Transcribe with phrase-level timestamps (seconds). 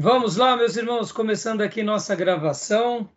[0.00, 3.10] Vamos lá, meus irmãos, começando aqui nossa gravação.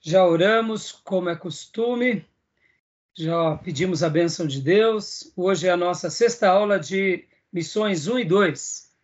[0.00, 2.26] Já oramos, como é costume,
[3.14, 5.30] já pedimos a bênção de Deus.
[5.36, 8.96] Hoje é a nossa sexta aula de missões 1 e 2.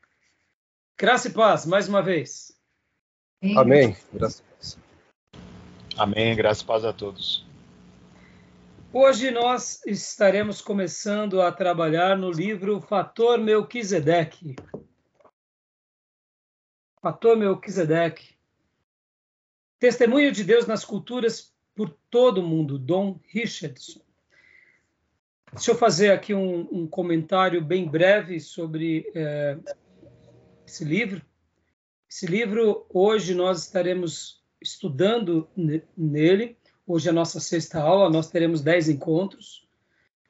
[0.98, 2.58] Graça e paz, mais uma vez.
[3.58, 3.94] Amém.
[4.10, 4.78] Graças a Deus.
[5.98, 6.34] Amém.
[6.34, 7.46] Graças e paz a todos.
[8.90, 14.56] Hoje nós estaremos começando a trabalhar no livro Fator Melquisedeque.
[17.00, 18.34] Fator Melquisedeque.
[19.78, 24.00] Testemunho de Deus nas culturas por todo o mundo, Dom Richardson.
[25.52, 29.58] Deixa eu fazer aqui um, um comentário bem breve sobre é,
[30.66, 31.22] esse livro.
[32.08, 35.48] Esse livro, hoje nós estaremos estudando
[35.96, 36.58] nele.
[36.86, 39.66] Hoje é a nossa sexta aula, nós teremos dez encontros.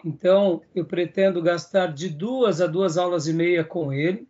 [0.04, 4.29] Então, eu pretendo gastar de duas a duas aulas e meia com ele.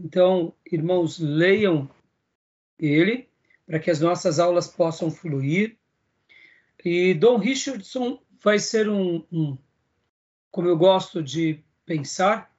[0.00, 1.90] Então, irmãos, leiam
[2.78, 3.28] ele
[3.66, 5.76] para que as nossas aulas possam fluir.
[6.84, 9.58] E Dom Richardson vai ser um, um
[10.52, 12.54] como eu gosto de pensar,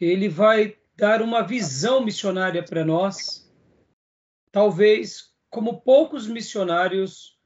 [0.00, 3.50] ele vai dar uma visão missionária para nós,
[4.52, 7.36] talvez como poucos missionários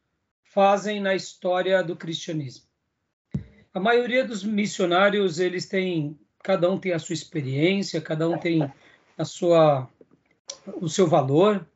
[0.42, 2.66] fazem na história do cristianismo.
[3.72, 8.60] A maioria dos missionários, eles têm, cada um tem a sua experiência, cada um tem
[9.16, 9.88] a sua,
[10.80, 11.66] o seu valor,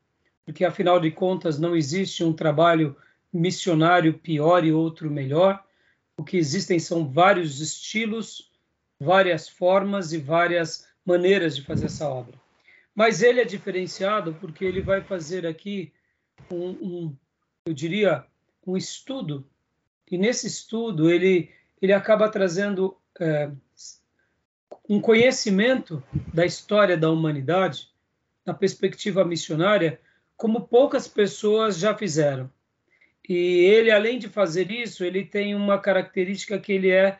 [0.45, 2.97] porque afinal de contas não existe um trabalho
[3.33, 5.65] missionário pior e outro melhor.
[6.17, 8.51] O que existem são vários estilos,
[8.99, 12.35] várias formas e várias maneiras de fazer essa obra.
[12.95, 15.93] Mas ele é diferenciado porque ele vai fazer aqui
[16.51, 17.17] um, um
[17.65, 18.25] eu diria,
[18.67, 19.47] um estudo.
[20.11, 23.51] E nesse estudo ele ele acaba trazendo é,
[24.89, 27.89] um conhecimento da história da humanidade,
[28.45, 30.01] na perspectiva missionária,
[30.37, 32.51] como poucas pessoas já fizeram.
[33.29, 37.19] E ele, além de fazer isso, ele tem uma característica que ele é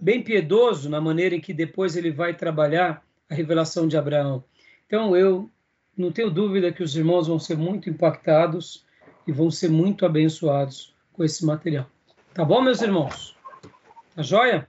[0.00, 4.44] bem piedoso na maneira em que depois ele vai trabalhar a revelação de Abraão.
[4.86, 5.50] Então, eu
[5.96, 8.84] não tenho dúvida que os irmãos vão ser muito impactados
[9.26, 11.90] e vão ser muito abençoados com esse material.
[12.34, 13.34] Tá bom, meus irmãos?
[14.14, 14.68] Tá joia?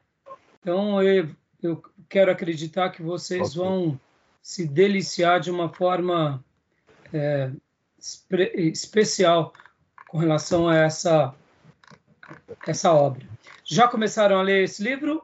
[0.61, 1.29] Então, eu,
[1.61, 3.61] eu quero acreditar que vocês okay.
[3.61, 3.99] vão
[4.41, 6.43] se deliciar de uma forma
[7.13, 7.51] é,
[8.53, 9.53] especial
[10.07, 11.35] com relação a essa,
[12.65, 13.27] essa obra.
[13.63, 15.23] Já começaram a ler esse livro?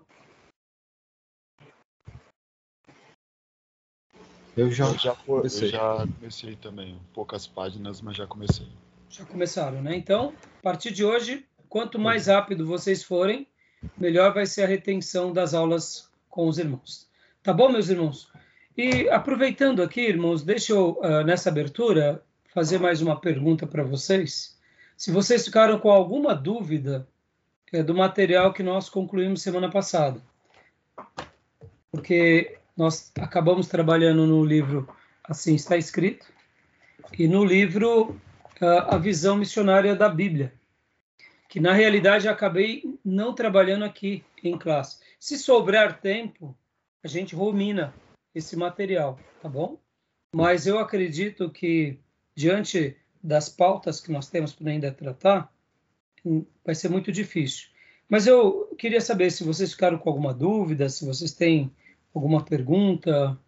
[4.55, 5.67] Eu já, eu já, comecei.
[5.69, 8.67] Eu já comecei também, poucas páginas, mas já comecei.
[9.09, 9.95] Já começaram, né?
[9.95, 13.47] Então, a partir de hoje, quanto mais rápido vocês forem,
[13.97, 17.07] melhor vai ser a retenção das aulas com os irmãos.
[17.43, 18.27] Tá bom, meus irmãos?
[18.75, 24.57] E aproveitando aqui, irmãos, deixa eu, uh, nessa abertura, fazer mais uma pergunta para vocês.
[24.97, 27.07] Se vocês ficaram com alguma dúvida
[27.71, 30.19] é, do material que nós concluímos semana passada,
[31.91, 34.89] porque nós acabamos trabalhando no livro
[35.23, 36.25] Assim Está Escrito,
[37.15, 38.19] e no livro
[38.59, 40.51] uh, A Visão Missionária da Bíblia,
[41.47, 45.02] que na realidade acabei não trabalhando aqui em classe.
[45.23, 46.53] Se sobrar tempo,
[47.01, 47.93] a gente rumina
[48.35, 49.79] esse material, tá bom?
[50.35, 51.97] Mas eu acredito que,
[52.35, 55.49] diante das pautas que nós temos para ainda tratar,
[56.25, 57.69] hum, vai ser muito difícil.
[58.09, 61.71] Mas eu queria saber se vocês ficaram com alguma dúvida, se vocês têm
[62.13, 63.39] alguma pergunta,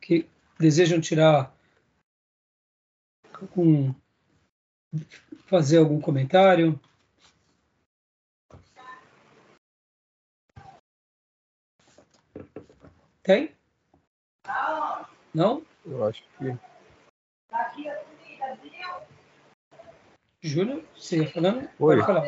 [0.00, 0.26] que
[0.58, 1.56] desejam tirar
[5.46, 6.80] fazer algum comentário.
[13.22, 13.52] Tem?
[15.32, 15.62] Não?
[15.86, 16.56] Eu acho que.
[20.40, 21.68] Júlio, você ia falando?
[21.78, 21.96] Oi.
[21.96, 22.26] Pode falar.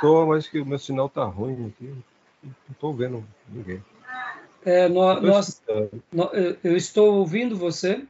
[0.00, 1.94] Tô, mas que o meu sinal tá ruim aqui.
[2.42, 3.84] Não tô vendo ninguém.
[4.64, 5.62] É, nós, nós,
[6.62, 8.06] eu estou ouvindo você,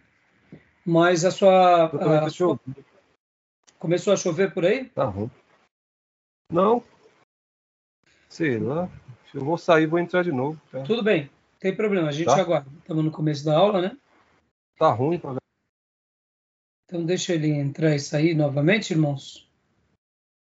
[0.87, 1.87] mas a sua.
[2.25, 2.61] A sua...
[3.77, 4.85] Começou a chover por aí?
[4.91, 5.31] Tá ruim.
[6.53, 6.83] Não.
[8.29, 8.89] Sei lá.
[9.35, 10.61] Eu vou sair vou entrar de novo.
[10.71, 10.85] Tá?
[10.85, 11.29] Tudo bem
[11.65, 12.39] tem problema, a gente tá.
[12.39, 12.71] aguarda.
[12.79, 13.97] Estamos no começo da aula, né?
[14.79, 15.37] Tá ruim pra
[16.85, 19.49] Então deixa ele entrar e sair novamente, irmãos.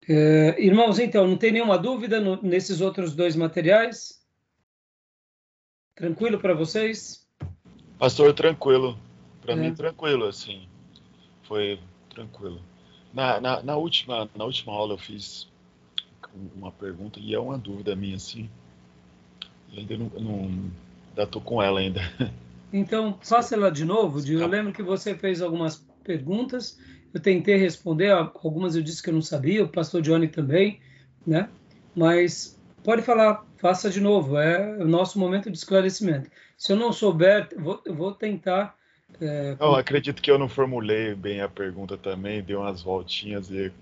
[0.08, 4.24] É, irmãos, então, não tem nenhuma dúvida no, nesses outros dois materiais?
[5.96, 7.28] Tranquilo para vocês?
[7.98, 8.96] Pastor, tranquilo.
[9.42, 9.56] Para é.
[9.56, 10.68] mim, tranquilo, assim.
[11.42, 12.62] Foi tranquilo.
[13.12, 15.50] Na, na, na, última, na última aula eu fiz
[16.54, 18.48] uma pergunta e é uma dúvida minha, assim.
[19.72, 20.70] E ainda não, não
[21.20, 22.00] Ainda tô com ela ainda.
[22.72, 26.78] Então, faça ela de novo, Eu lembro que você fez algumas perguntas,
[27.12, 30.80] eu tentei responder, algumas eu disse que eu não sabia, o pastor Johnny também,
[31.26, 31.50] né?
[31.94, 36.30] Mas pode falar, faça de novo, é o nosso momento de esclarecimento.
[36.56, 38.76] Se eu não souber, eu vou, eu vou tentar.
[39.20, 43.72] É, não, acredito que eu não formulei bem a pergunta também, dei umas voltinhas e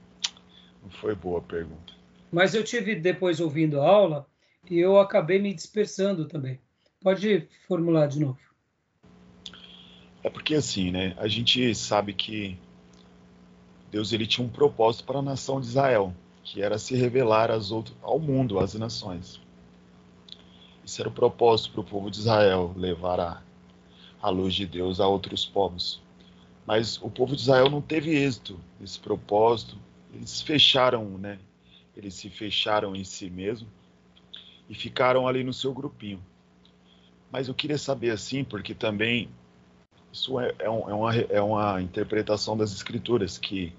[0.82, 1.93] não foi boa a pergunta.
[2.32, 4.26] Mas eu tive depois ouvindo a aula
[4.69, 6.58] e eu acabei me dispersando também.
[7.00, 8.39] Pode formular de novo.
[10.23, 11.15] É porque assim, né?
[11.17, 12.59] A gente sabe que
[13.91, 16.12] Deus ele tinha um propósito para a nação de Israel,
[16.43, 19.41] que era se revelar às outras, ao mundo, às nações.
[20.85, 23.43] Esse era o propósito para o povo de Israel, levar a,
[24.21, 26.00] a luz de Deus a outros povos.
[26.67, 29.79] Mas o povo de Israel não teve êxito nesse propósito.
[30.12, 31.39] Eles fecharam, né?
[31.97, 33.69] Eles se fecharam em si mesmo
[34.69, 36.21] e ficaram ali no seu grupinho.
[37.31, 39.29] Mas eu queria saber assim, porque também
[40.13, 43.73] isso é, é, um, é, uma, é uma interpretação das Escrituras, que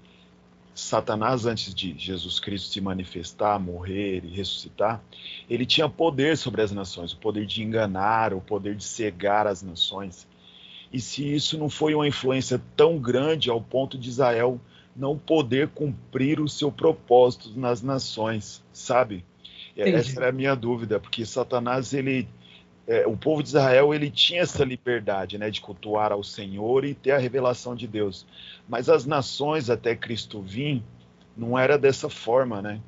[0.74, 5.02] Satanás, antes de Jesus Cristo se manifestar, morrer e ressuscitar,
[5.48, 9.62] ele tinha poder sobre as nações, o poder de enganar, o poder de cegar as
[9.62, 10.26] nações.
[10.92, 14.60] E se isso não foi uma influência tão grande ao ponto de Israel
[14.94, 19.24] não poder cumprir o seu propósito nas nações, sabe?
[19.76, 19.96] Entendi.
[19.96, 22.28] Essa é a minha dúvida, porque Satanás ele
[22.90, 26.92] é, o povo de Israel ele tinha essa liberdade né, de cultuar ao Senhor e
[26.92, 28.26] ter a revelação de Deus.
[28.68, 30.82] Mas as nações até Cristo vir
[31.36, 32.82] não era dessa forma, né?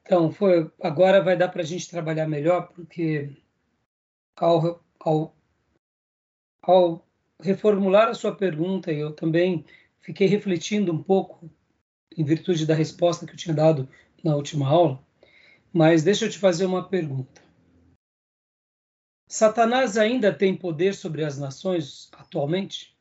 [0.00, 3.30] Então, foi, agora vai dar para a gente trabalhar melhor, porque
[4.36, 5.36] ao, ao,
[6.62, 7.06] ao
[7.38, 9.66] reformular a sua pergunta, eu também
[10.00, 11.50] fiquei refletindo um pouco
[12.16, 13.86] em virtude da resposta que eu tinha dado
[14.22, 14.98] na última aula,
[15.70, 17.43] mas deixa eu te fazer uma pergunta.
[19.26, 22.94] Satanás ainda tem poder sobre as nações atualmente?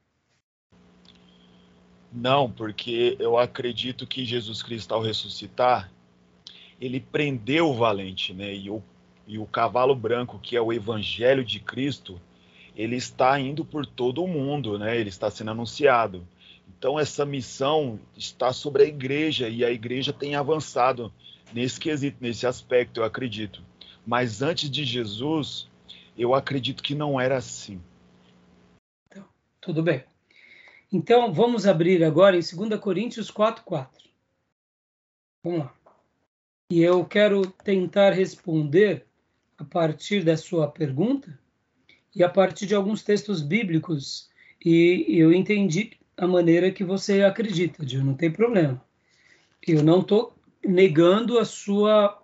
[2.12, 5.92] Não, porque eu acredito que Jesus Cristo, ao ressuscitar,
[6.80, 8.54] ele prendeu o valente, né?
[8.54, 8.84] E o,
[9.28, 12.22] e o cavalo branco, que é o evangelho de Cristo,
[12.76, 14.98] ele está indo por todo o mundo, né?
[14.98, 16.28] Ele está sendo anunciado.
[16.78, 21.12] Então, essa missão está sobre a igreja e a igreja tem avançado
[21.54, 23.64] nesse quesito, nesse aspecto, eu acredito.
[24.06, 25.70] Mas antes de Jesus,
[26.18, 27.82] eu acredito que não era assim.
[29.08, 29.26] Então,
[29.60, 30.04] tudo bem.
[30.92, 33.90] Então, vamos abrir agora em 2 Coríntios 4,4.
[35.44, 35.76] Vamos lá.
[36.72, 39.06] E eu quero tentar responder
[39.58, 41.38] a partir da sua pergunta
[42.16, 44.30] e a partir de alguns textos bíblicos.
[44.64, 48.84] E eu entendi a maneira que você acredita, Gil, não tem problema.
[49.66, 50.34] Eu não estou
[50.64, 52.22] negando a sua,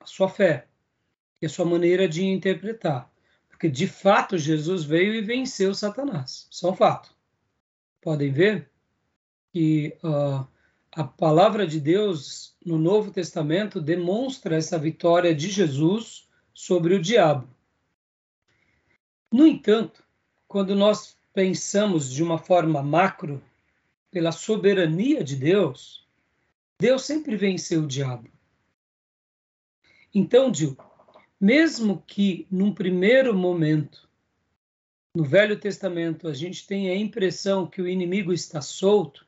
[0.00, 0.68] a sua fé
[1.42, 3.12] e a sua maneira de interpretar.
[3.48, 6.48] Porque, de fato, Jesus veio e venceu Satanás.
[6.62, 7.12] É um fato.
[8.00, 8.70] Podem ver
[9.52, 10.46] que uh,
[10.92, 17.48] a palavra de Deus no Novo Testamento demonstra essa vitória de Jesus sobre o diabo.
[19.32, 20.04] No entanto,
[20.46, 23.42] quando nós pensamos de uma forma macro,
[24.10, 26.06] pela soberania de Deus,
[26.78, 28.28] Deus sempre venceu o diabo.
[30.14, 30.76] Então, Dil,
[31.42, 34.08] mesmo que num primeiro momento,
[35.12, 39.26] no Velho Testamento, a gente tenha a impressão que o inimigo está solto,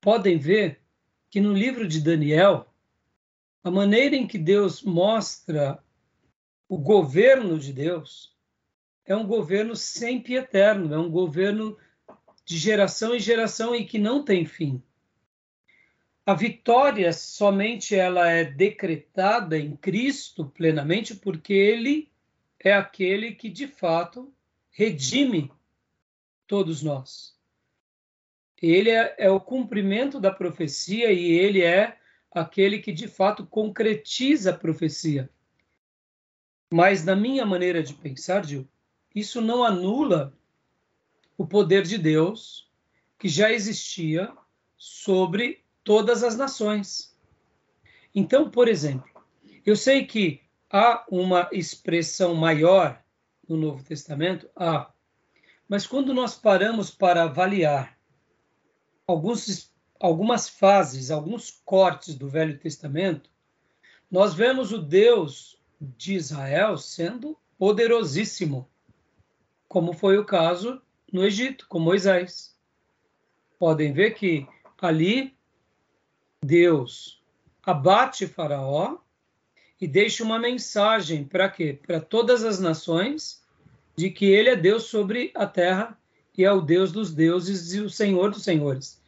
[0.00, 0.80] podem ver
[1.28, 2.72] que no livro de Daniel,
[3.64, 5.82] a maneira em que Deus mostra
[6.68, 8.36] o governo de Deus
[9.04, 11.76] é um governo sempre eterno, é um governo
[12.44, 14.80] de geração em geração e que não tem fim
[16.24, 22.10] a vitória somente ela é decretada em Cristo plenamente porque ele
[22.60, 24.32] é aquele que de fato
[24.70, 25.50] redime
[26.46, 27.36] todos nós.
[28.60, 31.98] Ele é, é o cumprimento da profecia e ele é
[32.30, 35.28] aquele que de fato concretiza a profecia.
[36.72, 38.66] Mas na minha maneira de pensar, Gil,
[39.12, 40.32] isso não anula
[41.36, 42.70] o poder de Deus
[43.18, 44.32] que já existia
[44.76, 47.16] sobre todas as nações.
[48.14, 49.10] Então, por exemplo,
[49.64, 53.02] eu sei que há uma expressão maior
[53.48, 54.90] no Novo Testamento, há,
[55.68, 57.98] mas quando nós paramos para avaliar
[59.06, 63.30] alguns, algumas fases, alguns cortes do Velho Testamento,
[64.10, 68.68] nós vemos o Deus de Israel sendo poderosíssimo,
[69.68, 70.80] como foi o caso
[71.12, 72.56] no Egito, com Moisés.
[73.58, 74.46] Podem ver que
[74.80, 75.36] ali
[76.44, 77.22] Deus
[77.62, 78.98] abate Faraó
[79.80, 81.78] e deixa uma mensagem para quê?
[81.86, 83.44] Para todas as nações
[83.96, 85.96] de que ele é Deus sobre a terra
[86.36, 89.00] e é o Deus dos deuses e o Senhor dos senhores.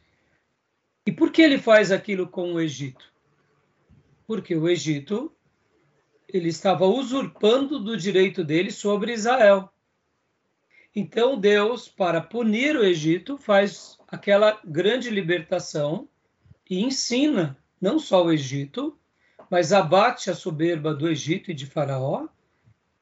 [1.05, 3.11] E por que ele faz aquilo com o Egito?
[4.25, 5.29] Porque o Egito
[6.29, 9.69] ele estava usurpando do direito dele sobre Israel.
[10.95, 16.07] Então Deus, para punir o Egito, faz aquela grande libertação
[16.69, 18.97] e ensina não só o Egito,
[19.49, 22.27] mas abate a soberba do Egito e de Faraó,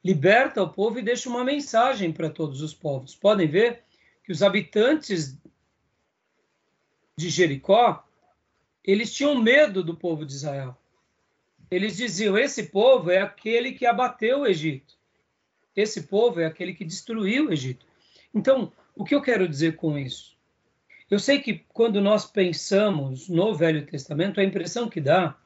[0.04, 3.16] liberta o povo e deixa uma mensagem para todos os povos.
[3.16, 3.84] Podem ver
[4.24, 5.38] que os habitantes
[7.18, 8.06] de Jericó,
[8.84, 10.76] eles tinham medo do povo de Israel.
[11.72, 14.96] Eles diziam: esse povo é aquele que abateu o Egito.
[15.76, 17.86] Esse povo é aquele que destruiu o Egito.
[18.34, 20.33] Então, o que eu quero dizer com isso?
[21.10, 25.38] Eu sei que quando nós pensamos no Velho Testamento, a impressão que dá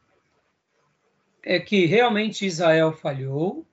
[1.44, 3.66] é que realmente Israel falhou,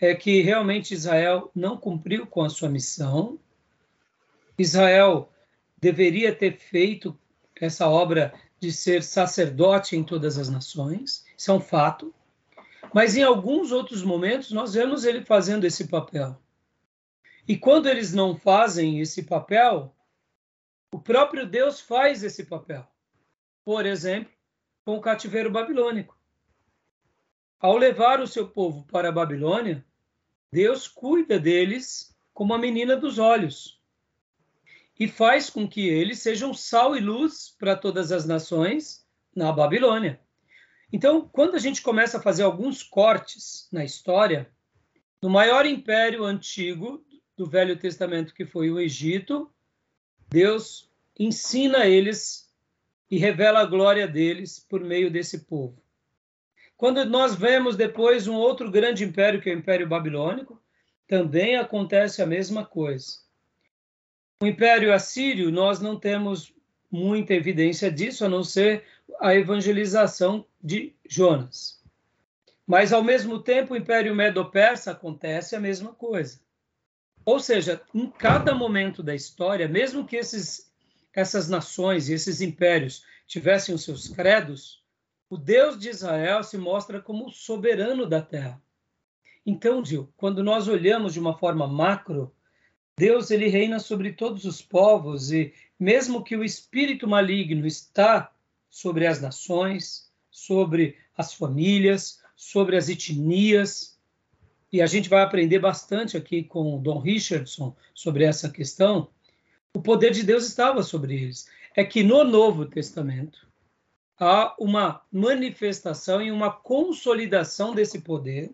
[0.00, 3.38] é que realmente Israel não cumpriu com a sua missão.
[4.58, 5.30] Israel
[5.78, 7.16] deveria ter feito
[7.60, 12.14] essa obra de ser sacerdote em todas as nações, isso é um fato.
[12.94, 16.40] Mas em alguns outros momentos nós vemos ele fazendo esse papel.
[17.46, 19.92] E quando eles não fazem esse papel,
[20.92, 22.86] o próprio Deus faz esse papel.
[23.64, 24.32] Por exemplo,
[24.84, 26.16] com o cativeiro babilônico.
[27.58, 29.84] Ao levar o seu povo para a Babilônia,
[30.52, 33.80] Deus cuida deles como a menina dos olhos
[34.98, 40.20] e faz com que eles sejam sal e luz para todas as nações na Babilônia.
[40.92, 44.50] Então, quando a gente começa a fazer alguns cortes na história,
[45.22, 47.02] no maior império antigo
[47.36, 49.50] do Velho Testamento, que foi o Egito,
[50.32, 52.50] Deus ensina eles
[53.10, 55.76] e revela a glória deles por meio desse povo.
[56.74, 60.58] Quando nós vemos depois um outro grande império, que é o Império Babilônico,
[61.06, 63.18] também acontece a mesma coisa.
[64.42, 66.54] O Império Assírio, nós não temos
[66.90, 68.84] muita evidência disso, a não ser
[69.20, 71.78] a evangelização de Jonas.
[72.66, 76.40] Mas, ao mesmo tempo, o Império Medo-Persa acontece a mesma coisa.
[77.24, 80.72] Ou seja, em cada momento da história, mesmo que esses,
[81.14, 84.82] essas nações e esses impérios tivessem os seus credos,
[85.30, 88.60] o Deus de Israel se mostra como soberano da terra.
[89.46, 92.34] Então, Gil, quando nós olhamos de uma forma macro,
[92.96, 98.32] Deus ele reina sobre todos os povos e mesmo que o espírito maligno está
[98.70, 103.91] sobre as nações, sobre as famílias, sobre as etnias,
[104.72, 109.10] e a gente vai aprender bastante aqui com o Don Richardson sobre essa questão.
[109.74, 111.46] O poder de Deus estava sobre eles.
[111.76, 113.46] É que no Novo Testamento
[114.18, 118.50] há uma manifestação e uma consolidação desse poder,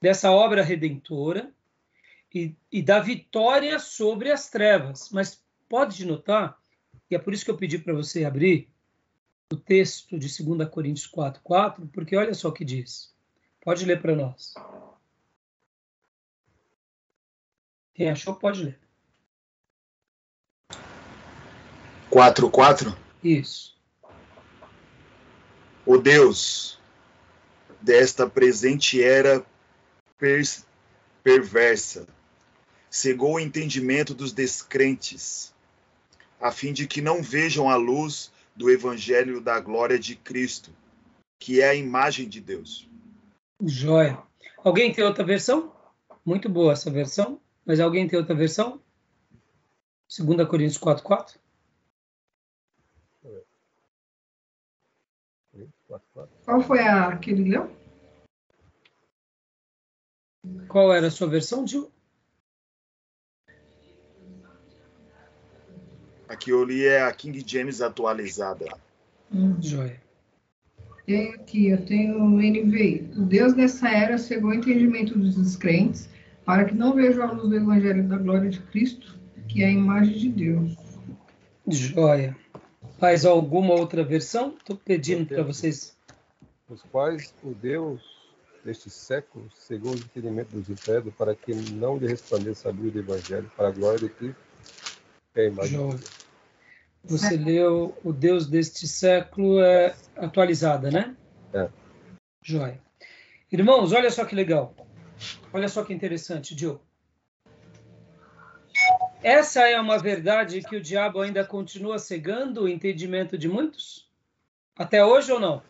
[0.00, 1.52] dessa obra redentora
[2.34, 5.10] e, e da vitória sobre as trevas.
[5.10, 6.58] Mas pode notar,
[7.10, 8.68] e é por isso que eu pedi para você abrir
[9.52, 13.14] o texto de 2 Coríntios 4, 4, porque olha só o que diz.
[13.62, 14.54] Pode ler para nós.
[17.94, 18.78] Quem achou, pode ler.
[22.10, 22.96] 4, 4?
[23.22, 23.76] Isso.
[25.86, 26.78] O Deus
[27.80, 29.44] desta presente era
[30.18, 30.42] per
[31.22, 32.06] perversa
[32.94, 35.52] cegou o entendimento dos descrentes,
[36.40, 40.70] a fim de que não vejam a luz do evangelho da glória de Cristo,
[41.40, 42.88] que é a imagem de Deus.
[43.60, 44.22] Joia.
[44.62, 45.72] Alguém tem outra versão?
[46.24, 47.40] Muito boa essa versão.
[47.64, 48.80] Mas alguém tem outra versão?
[50.18, 51.40] 2 Coríntios 4, 4?
[56.44, 57.70] Qual foi a que ele leu?
[60.68, 61.90] Qual era a sua versão, Gil?
[66.28, 68.66] Aqui eu li é a King James atualizada.
[69.32, 69.56] Hum.
[69.60, 70.02] Joia.
[71.06, 73.12] Tenho aqui, eu tenho o NVI.
[73.16, 76.08] O Deus dessa era cegou o entendimento dos descrentes
[76.44, 79.70] para que não vejam a luz do Evangelho da glória de Cristo, que é a
[79.70, 80.76] imagem de Deus.
[81.66, 82.36] Joia.
[82.98, 84.54] Faz alguma outra versão?
[84.58, 85.96] Estou pedindo para vocês.
[86.68, 88.00] Os quais o Deus
[88.64, 92.98] deste século cegou o entendimento dos incrédulos para que não lhe resplandeça a luz do
[92.98, 94.40] Evangelho para a glória de Cristo,
[95.32, 95.90] que é a imagem Joia.
[95.90, 96.24] de Deus.
[97.06, 101.14] Você leu O Deus deste século é atualizada, né?
[101.52, 101.68] É.
[102.42, 102.80] Joia.
[103.52, 104.74] Irmãos, olha só que legal.
[105.52, 106.80] Olha só que interessante, Diogo.
[109.22, 114.06] Essa é uma verdade que o diabo ainda continua cegando o entendimento de muitos?
[114.76, 115.62] Até hoje ou não?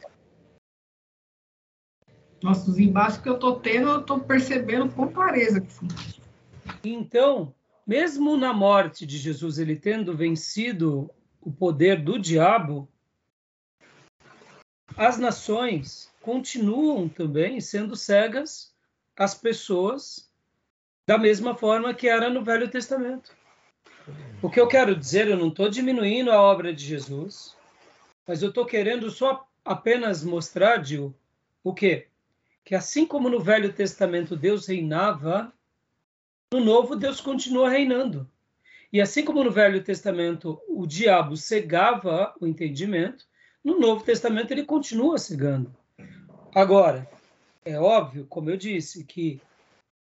[2.42, 5.64] Nossa, os embaixos que eu tô tendo, eu tô percebendo com clareza.
[6.82, 7.54] Então,
[7.86, 11.08] mesmo na morte de Jesus, ele tendo vencido
[11.40, 12.88] o poder do diabo,
[14.96, 18.73] as nações continuam também sendo cegas
[19.16, 20.30] às pessoas
[21.06, 23.36] da mesma forma que era no Velho Testamento.
[24.42, 27.56] O que eu quero dizer, eu não estou diminuindo a obra de Jesus,
[28.26, 31.14] mas eu estou querendo só apenas mostrar, Gil,
[31.62, 32.08] o quê?
[32.64, 35.52] Que assim como no Velho Testamento Deus reinava,
[36.52, 38.28] no Novo Deus continua reinando.
[38.92, 43.26] E assim como no Velho Testamento o diabo cegava o entendimento,
[43.62, 45.74] no Novo Testamento ele continua cegando.
[46.54, 47.08] Agora,
[47.64, 49.40] é óbvio, como eu disse, que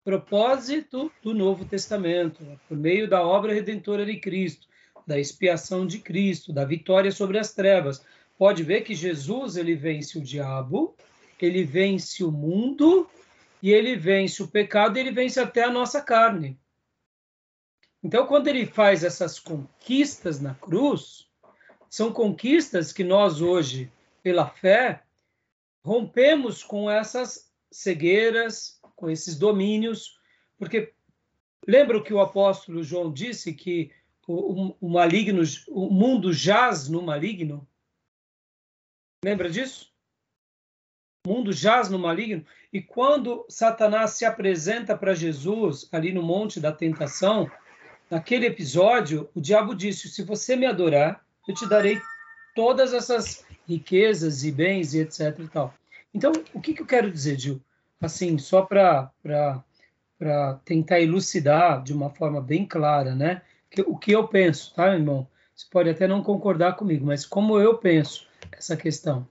[0.04, 4.68] propósito do Novo Testamento, por meio da obra redentora de Cristo,
[5.06, 8.04] da expiação de Cristo, da vitória sobre as trevas.
[8.38, 10.94] Pode ver que Jesus ele vence o diabo,
[11.40, 13.08] ele vence o mundo
[13.60, 16.56] e ele vence o pecado, e ele vence até a nossa carne.
[18.02, 21.28] Então, quando ele faz essas conquistas na cruz,
[21.90, 23.90] são conquistas que nós hoje,
[24.22, 25.02] pela fé,
[25.84, 30.18] rompemos com essas cegueiras, com esses domínios,
[30.58, 30.92] porque
[31.66, 33.92] lembra que o apóstolo João disse que
[34.26, 37.66] o, o, maligno, o mundo jaz no maligno?
[39.24, 39.90] Lembra disso?
[41.26, 42.44] O mundo jaz no maligno.
[42.72, 47.50] E quando Satanás se apresenta para Jesus ali no monte da tentação,
[48.10, 52.00] naquele episódio, o diabo disse: Se você me adorar, eu te darei
[52.54, 55.38] todas essas riquezas e bens e etc.
[55.38, 55.74] E tal.
[56.12, 57.62] Então, o que, que eu quero dizer, Gil?
[58.00, 59.12] assim, só para
[60.64, 63.42] tentar elucidar de uma forma bem clara, né?
[63.70, 65.28] Que, o que eu penso, tá, irmão?
[65.54, 69.26] Você pode até não concordar comigo, mas como eu penso essa questão?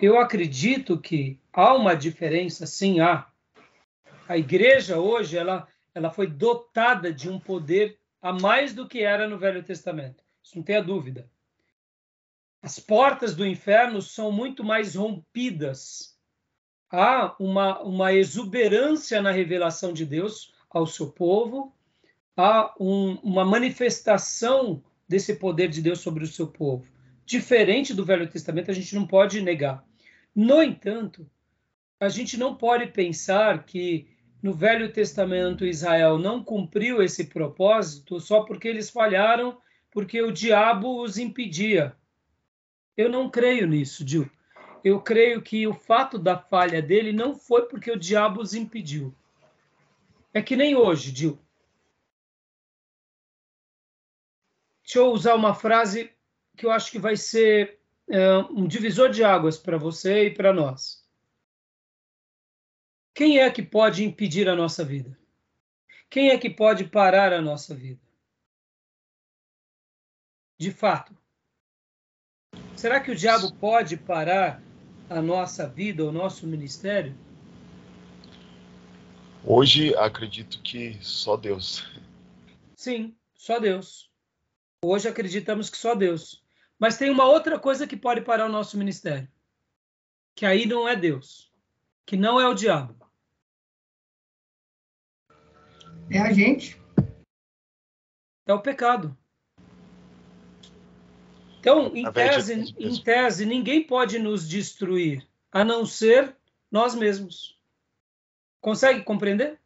[0.00, 3.26] Eu acredito que há uma diferença, sim, há.
[4.28, 9.26] A igreja hoje, ela, ela foi dotada de um poder a mais do que era
[9.26, 10.22] no Velho Testamento.
[10.42, 11.28] Isso não tenha dúvida.
[12.62, 16.18] As portas do inferno são muito mais rompidas
[16.90, 21.74] há uma, uma exuberância na revelação de Deus ao seu povo,
[22.36, 26.86] há um, uma manifestação desse poder de Deus sobre o seu povo.
[27.24, 29.84] Diferente do Velho Testamento, a gente não pode negar.
[30.34, 31.28] No entanto,
[32.00, 34.08] a gente não pode pensar que
[34.42, 39.58] no Velho Testamento Israel não cumpriu esse propósito só porque eles falharam,
[39.90, 41.96] porque o diabo os impedia.
[42.98, 44.30] Eu não creio nisso, Gil
[44.84, 49.14] eu creio que o fato da falha dele não foi porque o diabo os impediu.
[50.32, 51.38] É que nem hoje, Dil.
[54.82, 56.12] Deixa eu usar uma frase
[56.56, 60.52] que eu acho que vai ser é, um divisor de águas para você e para
[60.52, 61.06] nós.
[63.14, 65.18] Quem é que pode impedir a nossa vida?
[66.08, 68.00] Quem é que pode parar a nossa vida?
[70.56, 71.14] De fato.
[72.78, 74.62] Será que o diabo pode parar
[75.10, 77.12] a nossa vida, o nosso ministério?
[79.44, 81.84] Hoje acredito que só Deus.
[82.76, 84.08] Sim, só Deus.
[84.80, 86.40] Hoje acreditamos que só Deus.
[86.78, 89.28] Mas tem uma outra coisa que pode parar o nosso ministério.
[90.36, 91.52] Que aí não é Deus.
[92.06, 92.96] Que não é o diabo.
[96.08, 96.80] É a gente.
[98.46, 99.18] É o pecado.
[101.60, 106.36] Então, em tese, em tese, ninguém pode nos destruir, a não ser
[106.70, 107.58] nós mesmos.
[108.60, 109.58] Consegue compreender?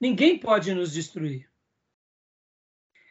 [0.00, 1.48] Ninguém pode nos destruir.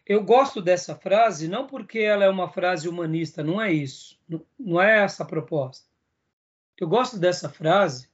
[0.06, 4.18] Eu gosto dessa frase não porque ela é uma frase humanista, não é isso.
[4.58, 5.86] Não é essa a proposta.
[6.80, 8.10] Eu gosto dessa frase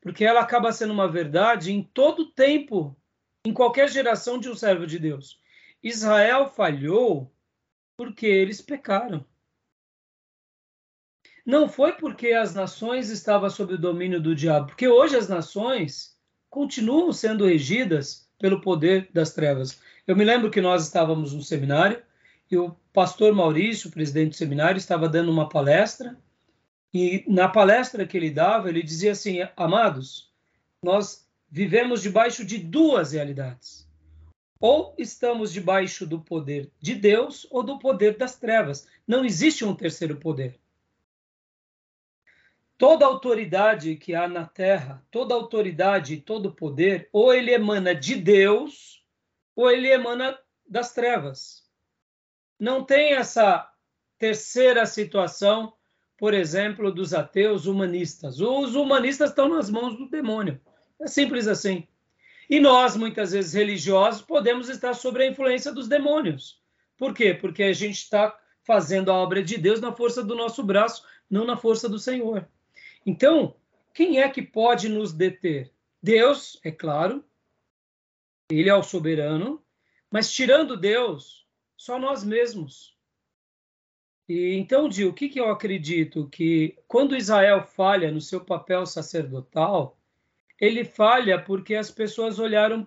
[0.00, 2.96] porque ela acaba sendo uma verdade em todo tempo,
[3.44, 5.38] em qualquer geração de um servo de Deus.
[5.82, 7.30] Israel falhou
[7.98, 9.24] porque eles pecaram.
[11.44, 16.16] Não foi porque as nações estavam sob o domínio do diabo, porque hoje as nações
[16.48, 19.80] continuam sendo regidas pelo poder das trevas.
[20.06, 22.00] Eu me lembro que nós estávamos no seminário
[22.48, 26.16] e o pastor Maurício, presidente do seminário, estava dando uma palestra
[26.94, 30.32] e na palestra que ele dava, ele dizia assim: Amados,
[30.82, 33.87] nós vivemos debaixo de duas realidades.
[34.60, 38.88] Ou estamos debaixo do poder de Deus ou do poder das trevas.
[39.06, 40.58] Não existe um terceiro poder.
[42.76, 48.14] Toda autoridade que há na terra, toda autoridade e todo poder, ou ele emana de
[48.14, 49.04] Deus,
[49.54, 51.64] ou ele emana das trevas.
[52.58, 53.68] Não tem essa
[54.18, 55.72] terceira situação,
[56.16, 58.40] por exemplo, dos ateus humanistas.
[58.40, 60.60] Os humanistas estão nas mãos do demônio.
[61.00, 61.86] É simples assim.
[62.48, 66.60] E nós, muitas vezes religiosos, podemos estar sob a influência dos demônios.
[66.96, 67.34] Por quê?
[67.34, 71.44] Porque a gente está fazendo a obra de Deus na força do nosso braço, não
[71.44, 72.48] na força do Senhor.
[73.04, 73.54] Então,
[73.92, 75.72] quem é que pode nos deter?
[76.02, 77.24] Deus, é claro,
[78.50, 79.62] ele é o soberano,
[80.10, 82.96] mas tirando Deus, só nós mesmos.
[84.28, 86.28] E então, Dio, o que, que eu acredito?
[86.28, 89.97] Que quando Israel falha no seu papel sacerdotal,
[90.60, 92.86] ele falha porque as pessoas olharam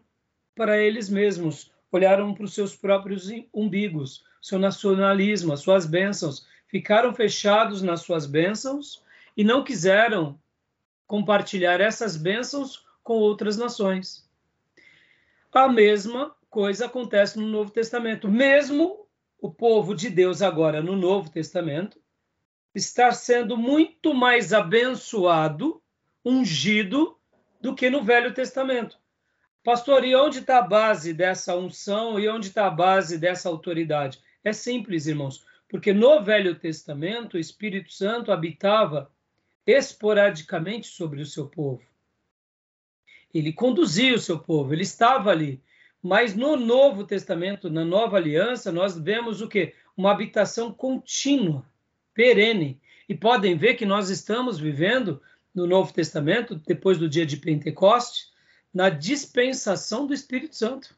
[0.56, 7.14] para eles mesmos, olharam para os seus próprios umbigos, seu nacionalismo, as suas bênçãos, ficaram
[7.14, 9.04] fechados nas suas bênçãos
[9.36, 10.40] e não quiseram
[11.08, 14.28] compartilhar essas bênçãos com outras nações.
[15.52, 18.30] A mesma coisa acontece no Novo Testamento.
[18.30, 19.06] Mesmo
[19.40, 22.00] o povo de Deus agora no Novo Testamento
[22.74, 25.82] está sendo muito mais abençoado,
[26.24, 27.18] ungido,
[27.62, 28.98] do que no Velho Testamento.
[29.64, 34.20] Pastor, e onde está a base dessa unção e onde está a base dessa autoridade?
[34.44, 39.12] É simples, irmãos, porque no Velho Testamento o Espírito Santo habitava
[39.66, 41.84] esporadicamente sobre o seu povo.
[43.34, 45.62] Ele conduzia o seu povo, ele estava ali.
[46.02, 49.76] Mas no Novo Testamento, na Nova Aliança, nós vemos o quê?
[49.96, 51.64] Uma habitação contínua,
[52.14, 52.82] perene.
[53.08, 55.22] E podem ver que nós estamos vivendo
[55.54, 58.32] no Novo Testamento, depois do dia de Pentecostes,
[58.74, 60.96] na dispensação do Espírito Santo.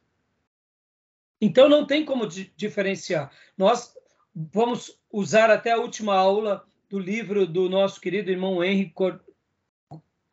[1.42, 3.32] Então não tem como diferenciar.
[3.58, 3.94] Nós
[4.34, 8.94] vamos usar até a última aula do livro do nosso querido irmão Henry,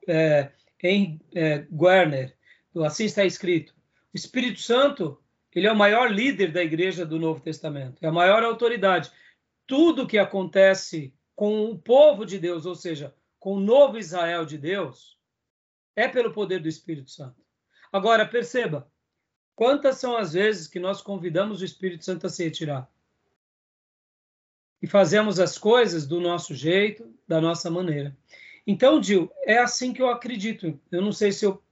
[0.06, 0.50] é,
[0.82, 2.36] Henry é, Guerner.
[2.84, 3.74] Assim está escrito.
[4.12, 5.20] O Espírito Santo,
[5.54, 9.10] ele é o maior líder da igreja do Novo Testamento, é a maior autoridade.
[9.66, 14.58] Tudo que acontece com o povo de Deus, ou seja, com o novo Israel de
[14.58, 15.18] Deus,
[15.96, 17.42] é pelo poder do Espírito Santo.
[17.90, 18.88] Agora, perceba,
[19.56, 22.88] quantas são as vezes que nós convidamos o Espírito Santo a se retirar?
[24.80, 28.16] E fazemos as coisas do nosso jeito, da nossa maneira.
[28.66, 30.78] Então, Dil, é assim que eu acredito.
[30.92, 31.62] Eu não sei se eu.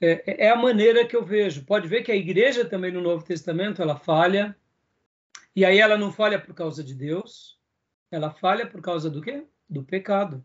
[0.00, 1.64] É, é a maneira que eu vejo.
[1.64, 4.56] Pode ver que a igreja também no Novo Testamento ela falha.
[5.54, 7.58] E aí ela não falha por causa de Deus.
[8.10, 9.44] Ela falha por causa do quê?
[9.68, 10.44] Do pecado.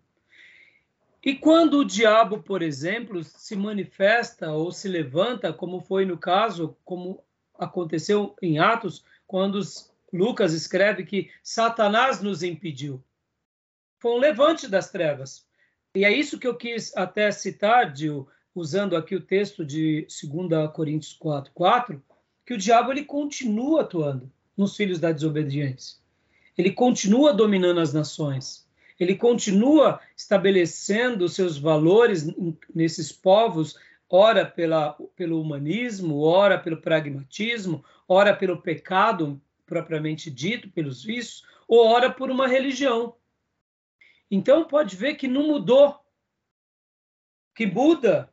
[1.28, 6.78] E quando o diabo, por exemplo, se manifesta ou se levanta, como foi no caso,
[6.86, 7.22] como
[7.60, 9.60] aconteceu em Atos, quando
[10.14, 13.04] Lucas escreve que Satanás nos impediu.
[14.00, 15.46] Foi um levante das trevas.
[15.94, 20.72] E é isso que eu quis até citar, Gil, usando aqui o texto de 2
[20.74, 22.02] Coríntios 4, 4,
[22.46, 25.98] que o diabo ele continua atuando nos filhos da desobediência.
[26.58, 28.66] Ele continua dominando as nações
[29.00, 32.28] ele continua estabelecendo seus valores
[32.74, 33.78] nesses povos,
[34.10, 41.86] ora pela, pelo humanismo, ora pelo pragmatismo, ora pelo pecado propriamente dito, pelos vícios, ou
[41.86, 43.16] ora por uma religião.
[44.32, 46.00] Então pode ver que não mudou.
[47.54, 48.32] Que muda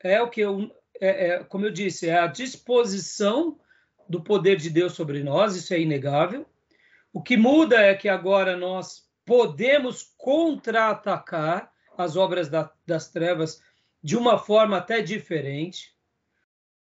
[0.00, 3.58] é o que eu, é, é, como eu disse, é a disposição
[4.08, 6.46] do poder de Deus sobre nós, isso é inegável.
[7.12, 13.62] O que muda é que agora nós podemos contra-atacar as obras da, das trevas
[14.02, 15.94] de uma forma até diferente.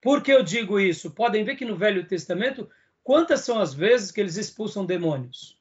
[0.00, 1.12] Por que eu digo isso?
[1.12, 2.68] Podem ver que no Velho Testamento,
[3.05, 5.61] quantas são as vezes que eles expulsam demônios?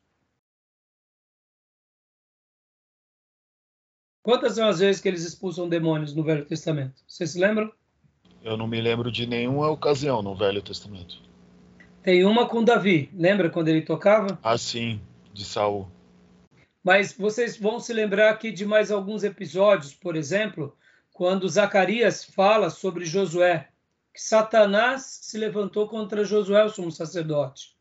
[4.24, 7.04] Quantas são as vezes que eles expulsam demônios no Velho Testamento?
[7.08, 7.72] Vocês se lembram?
[8.44, 11.22] Eu não me lembro de nenhuma ocasião no Velho Testamento.
[12.02, 13.12] Tem uma com Davi.
[13.14, 14.40] Lembra quando ele tocava?
[14.42, 15.00] Ah, sim,
[15.32, 15.88] de Saul.
[16.84, 20.76] Mas vocês vão se lembrar aqui de mais alguns episódios, por exemplo,
[21.14, 23.70] quando Zacarias fala sobre Josué,
[24.14, 27.78] que Satanás se levantou contra Josué, o sumo sacerdote.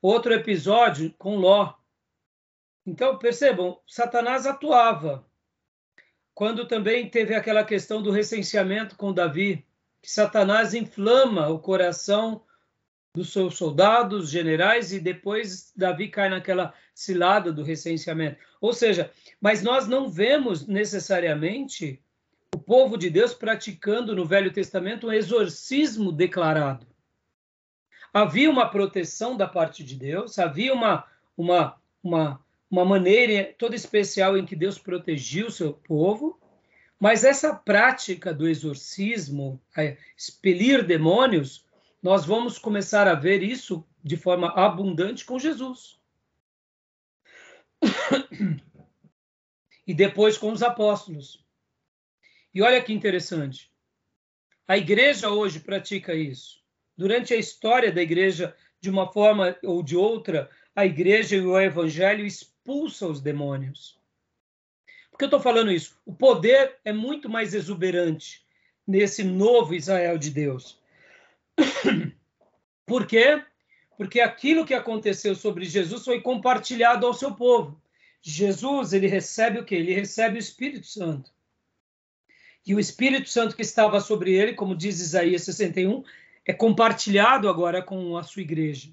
[0.00, 1.74] Outro episódio com Ló.
[2.84, 5.24] Então, percebam, Satanás atuava.
[6.34, 9.64] Quando também teve aquela questão do recenseamento com Davi,
[10.00, 12.42] que Satanás inflama o coração
[13.14, 18.38] dos seus soldados, generais, e depois Davi cai naquela cilada do recenseamento.
[18.60, 22.00] Ou seja, mas nós não vemos necessariamente
[22.54, 26.86] o povo de Deus praticando no Velho Testamento um exorcismo declarado.
[28.14, 31.04] Havia uma proteção da parte de Deus, havia uma,
[31.36, 36.38] uma, uma, uma maneira toda especial em que Deus protegia o seu povo,
[36.98, 39.60] mas essa prática do exorcismo,
[40.16, 41.66] expelir demônios,
[42.02, 46.00] nós vamos começar a ver isso de forma abundante com Jesus.
[49.86, 51.46] e depois com os apóstolos.
[52.52, 53.70] E olha que interessante.
[54.66, 56.60] A igreja hoje pratica isso.
[56.96, 61.58] Durante a história da igreja, de uma forma ou de outra, a igreja e o
[61.58, 64.00] evangelho expulsam os demônios.
[65.10, 65.96] Por que eu estou falando isso?
[66.04, 68.44] O poder é muito mais exuberante
[68.86, 70.81] nesse novo Israel de Deus.
[72.86, 73.44] Por quê?
[73.96, 77.80] Porque aquilo que aconteceu sobre Jesus foi compartilhado ao seu povo.
[78.20, 79.74] Jesus, ele recebe o quê?
[79.74, 81.30] Ele recebe o Espírito Santo.
[82.64, 86.04] E o Espírito Santo que estava sobre ele, como diz Isaías 61,
[86.44, 88.90] é compartilhado agora com a sua igreja.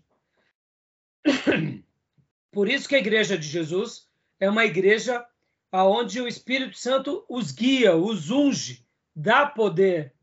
[2.51, 4.07] Por isso que a igreja de Jesus
[4.39, 5.23] é uma igreja
[5.71, 8.83] aonde o Espírito Santo os guia, os unge,
[9.15, 10.13] dá poder.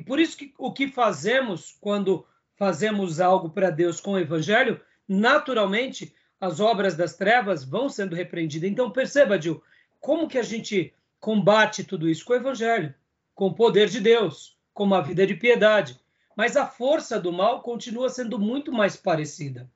[0.00, 4.80] E por isso que o que fazemos quando fazemos algo para Deus com o evangelho,
[5.06, 8.70] naturalmente as obras das trevas vão sendo repreendidas.
[8.70, 9.62] Então perceba, Gil,
[10.00, 12.94] como que a gente combate tudo isso com o evangelho,
[13.34, 16.00] com o poder de Deus, com uma vida de piedade.
[16.34, 19.70] Mas a força do mal continua sendo muito mais parecida.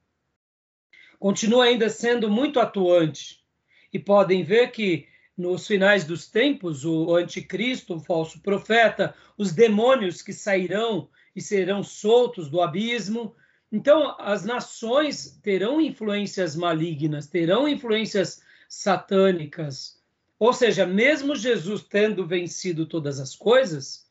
[1.19, 3.45] Continua ainda sendo muito atuante.
[3.93, 10.23] E podem ver que nos finais dos tempos, o anticristo, o falso profeta, os demônios
[10.23, 13.35] que sairão e serão soltos do abismo.
[13.71, 20.01] Então, as nações terão influências malignas, terão influências satânicas.
[20.39, 24.09] Ou seja, mesmo Jesus tendo vencido todas as coisas,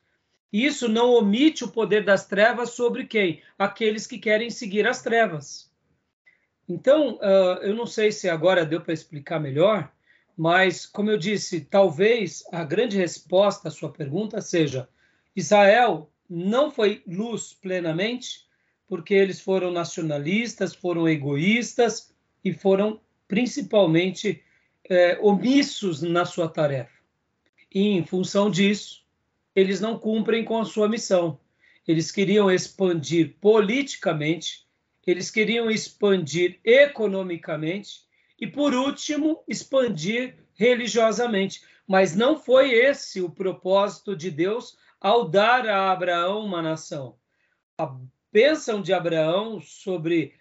[0.52, 3.42] isso não omite o poder das trevas sobre quem?
[3.58, 5.72] Aqueles que querem seguir as trevas.
[6.68, 9.92] Então, uh, eu não sei se agora deu para explicar melhor,
[10.36, 14.90] mas, como eu disse, talvez a grande resposta à sua pergunta seja:
[15.36, 18.48] Israel não foi luz plenamente,
[18.88, 24.44] porque eles foram nacionalistas, foram egoístas e foram principalmente
[24.90, 26.98] é, omissos na sua tarefa.
[27.74, 29.04] E, em função disso,
[29.56, 31.40] eles não cumprem com a sua missão.
[31.88, 34.66] Eles queriam expandir politicamente,
[35.06, 38.02] eles queriam expandir economicamente
[38.44, 41.64] e, por último, expandir religiosamente.
[41.88, 47.16] Mas não foi esse o propósito de Deus ao dar a Abraão uma nação.
[47.78, 47.96] A
[48.34, 50.34] bênção de Abraão sobre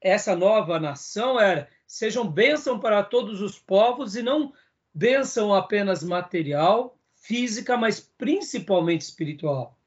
[0.00, 4.54] essa nova nação era: sejam bênção para todos os povos e não
[4.94, 9.78] bênção apenas material, física, mas principalmente espiritual.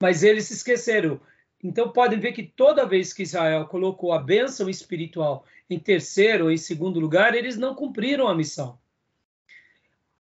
[0.00, 1.20] Mas eles se esqueceram.
[1.62, 6.50] Então podem ver que toda vez que Israel colocou a bênção espiritual em terceiro ou
[6.50, 8.78] em segundo lugar, eles não cumpriram a missão.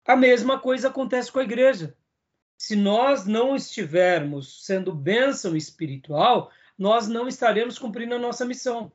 [0.07, 1.95] A mesma coisa acontece com a igreja
[2.59, 8.91] se nós não estivermos sendo bênção espiritual, nós não estaremos cumprindo a nossa missão.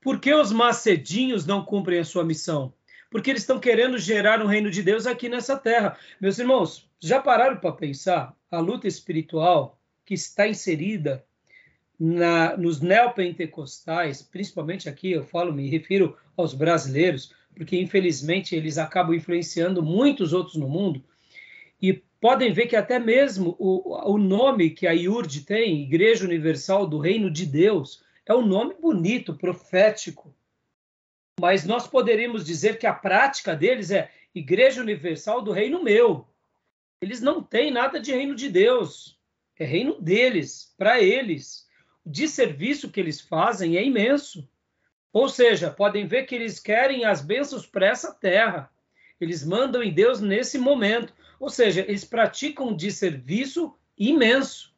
[0.00, 2.72] Por que os macedinhos não cumprem a sua missão?
[3.10, 5.98] Porque eles estão querendo gerar um reino de Deus aqui nessa terra.
[6.18, 11.22] Meus irmãos, já pararam para pensar a luta espiritual que está inserida
[12.04, 19.14] na, nos neopentecostais, principalmente aqui, eu falo, me refiro aos brasileiros, porque infelizmente eles acabam
[19.14, 21.00] influenciando muitos outros no mundo.
[21.80, 26.88] E podem ver que até mesmo o, o nome que a IURD tem, Igreja Universal
[26.88, 30.34] do Reino de Deus, é um nome bonito, profético.
[31.40, 36.26] Mas nós poderíamos dizer que a prática deles é Igreja Universal do Reino Meu.
[37.00, 39.16] Eles não têm nada de reino de Deus.
[39.56, 41.70] É reino deles, para eles.
[42.04, 44.48] O desserviço que eles fazem é imenso.
[45.12, 48.70] Ou seja, podem ver que eles querem as bênçãos para essa terra.
[49.20, 51.14] Eles mandam em Deus nesse momento.
[51.38, 54.74] Ou seja, eles praticam um desserviço imenso.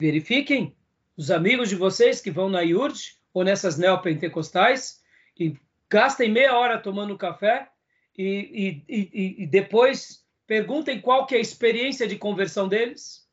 [0.00, 0.76] Verifiquem
[1.16, 5.02] os amigos de vocês que vão na IURD ou nessas neopentecostais
[5.38, 5.56] e
[5.88, 7.68] gastem meia hora tomando café
[8.16, 13.27] e, e, e, e depois perguntem qual que é a experiência de conversão deles.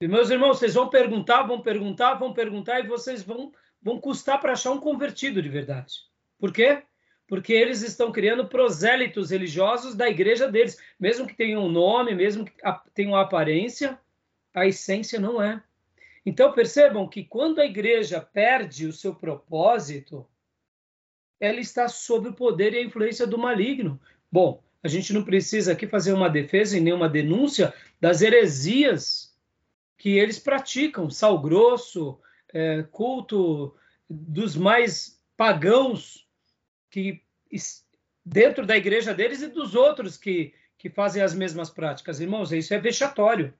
[0.00, 4.40] E, meus irmãos, vocês vão perguntar, vão perguntar, vão perguntar e vocês vão, vão custar
[4.40, 5.94] para achar um convertido de verdade.
[6.38, 6.82] Por quê?
[7.30, 12.44] porque eles estão criando prosélitos religiosos da igreja deles, mesmo que tenham um nome, mesmo
[12.44, 12.52] que
[12.92, 13.96] tenham aparência,
[14.52, 15.62] a essência não é.
[16.26, 20.26] Então percebam que quando a igreja perde o seu propósito,
[21.38, 24.00] ela está sob o poder e a influência do maligno.
[24.30, 29.29] Bom, a gente não precisa aqui fazer uma defesa e nenhuma denúncia das heresias
[30.00, 32.18] que eles praticam, sal grosso,
[32.54, 33.76] é, culto
[34.08, 36.26] dos mais pagãos
[36.90, 37.22] que
[38.24, 42.18] dentro da igreja deles e dos outros que, que fazem as mesmas práticas.
[42.18, 43.52] Irmãos, isso é vexatório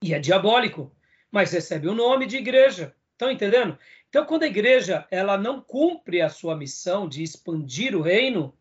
[0.00, 0.94] e é diabólico,
[1.32, 2.94] mas recebe o nome de igreja.
[3.10, 3.76] Estão entendendo?
[4.08, 8.56] Então, quando a igreja ela não cumpre a sua missão de expandir o reino,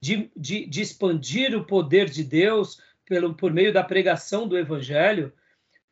[0.00, 5.30] de, de, de expandir o poder de Deus pelo, por meio da pregação do evangelho,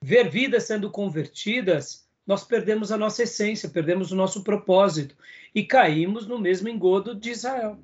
[0.02, 5.16] ver vidas sendo convertidas, nós perdemos a nossa essência, perdemos o nosso propósito
[5.54, 7.78] e caímos no mesmo engodo de Israel.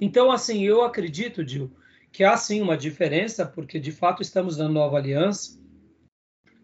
[0.00, 1.70] Então, assim, eu acredito, Dil,
[2.12, 5.58] que há sim uma diferença, porque de fato estamos na nova aliança,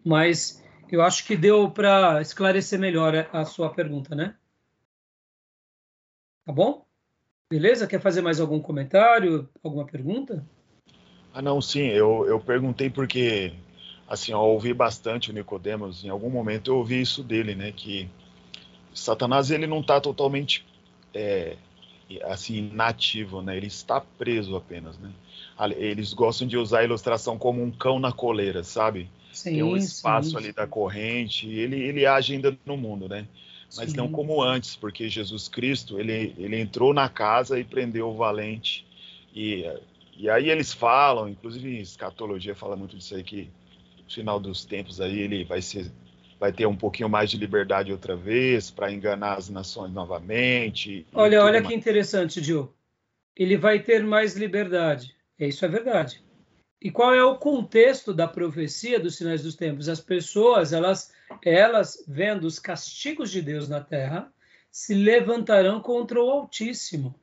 [0.03, 4.35] mas eu acho que deu para esclarecer melhor a sua pergunta, né?
[6.45, 6.85] Tá bom?
[7.49, 7.87] Beleza?
[7.87, 10.45] Quer fazer mais algum comentário, alguma pergunta?
[11.33, 13.53] Ah, não, sim, eu, eu perguntei porque,
[14.07, 18.09] assim, eu ouvi bastante o Nicodemos, em algum momento eu ouvi isso dele, né, que
[18.93, 20.65] Satanás, ele não está totalmente,
[21.13, 21.57] é,
[22.23, 25.11] assim, nativo, né, ele está preso apenas, né.
[25.77, 29.09] Eles gostam de usar a ilustração como um cão na coleira, sabe?
[29.31, 30.37] Sim, Tem um espaço sim.
[30.37, 33.25] ali da corrente, ele, ele age ainda no mundo, né?
[33.75, 33.97] Mas sim.
[33.97, 38.85] não como antes, porque Jesus Cristo, ele, ele entrou na casa e prendeu o valente.
[39.33, 39.65] E,
[40.17, 43.49] e aí eles falam, inclusive escatologia fala muito disso aí, que
[44.07, 45.91] final dos tempos aí ele vai ser
[46.39, 51.07] vai ter um pouquinho mais de liberdade outra vez para enganar as nações novamente.
[51.13, 51.67] Olha, olha mais.
[51.67, 52.73] que interessante, Gil.
[53.35, 55.15] Ele vai ter mais liberdade.
[55.39, 56.23] Isso é verdade.
[56.81, 59.89] E qual é o contexto da profecia dos sinais dos tempos?
[59.89, 61.13] As pessoas, elas,
[61.43, 64.31] elas vendo os castigos de Deus na terra,
[64.69, 67.15] se levantarão contra o Altíssimo.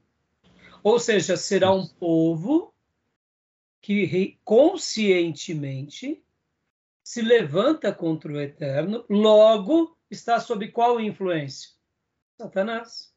[0.82, 2.74] Ou seja, será um povo
[3.80, 6.22] que conscientemente
[7.02, 11.70] se levanta contra o Eterno, logo está sob qual influência?
[12.40, 13.12] Satanás.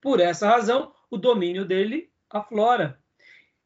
[0.00, 2.98] Por essa razão, o domínio dele aflora.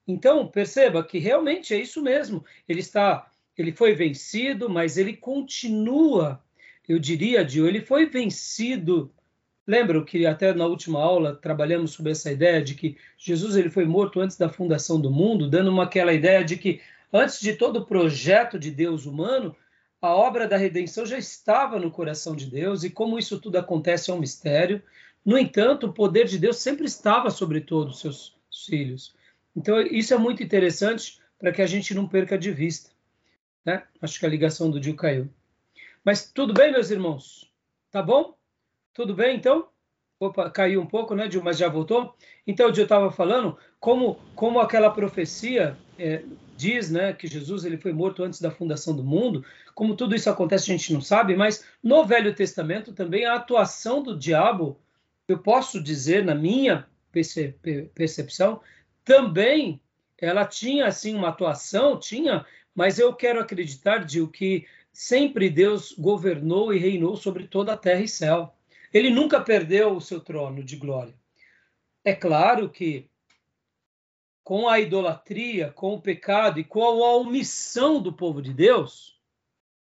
[0.06, 2.44] Então, perceba que realmente é isso mesmo.
[2.68, 6.42] Ele está, ele foi vencido, mas ele continua,
[6.88, 9.12] eu diria, Dio, ele foi vencido.
[9.66, 13.84] Lembram que até na última aula trabalhamos sobre essa ideia de que Jesus ele foi
[13.84, 16.80] morto antes da fundação do mundo, dando uma aquela ideia de que
[17.12, 19.54] antes de todo o projeto de Deus humano,
[20.00, 24.10] a obra da redenção já estava no coração de Deus e como isso tudo acontece
[24.10, 24.82] é um mistério.
[25.24, 29.14] No entanto, o poder de Deus sempre estava sobre todos os seus filhos.
[29.54, 32.90] Então, isso é muito interessante para que a gente não perca de vista.
[33.64, 33.82] Né?
[34.00, 35.28] Acho que a ligação do Dio caiu.
[36.04, 37.50] Mas tudo bem, meus irmãos?
[37.90, 38.36] Tá bom?
[38.94, 39.68] Tudo bem, então?
[40.18, 42.14] Opa, caiu um pouco, né, Dio, mas já voltou?
[42.46, 46.24] Então, o Dio estava falando como, como aquela profecia é,
[46.56, 49.44] diz, né, que Jesus ele foi morto antes da fundação do mundo.
[49.74, 54.02] Como tudo isso acontece, a gente não sabe, mas no Velho Testamento também a atuação
[54.02, 54.80] do diabo,
[55.28, 56.86] eu posso dizer, na minha
[57.94, 58.60] percepção,
[59.04, 59.80] também
[60.18, 66.72] ela tinha assim uma atuação, tinha, mas eu quero acreditar de que sempre Deus governou
[66.72, 68.54] e reinou sobre toda a terra e céu.
[68.92, 71.14] Ele nunca perdeu o seu trono de glória.
[72.04, 73.09] É claro que
[74.50, 79.16] com a idolatria, com o pecado e com a omissão do povo de Deus,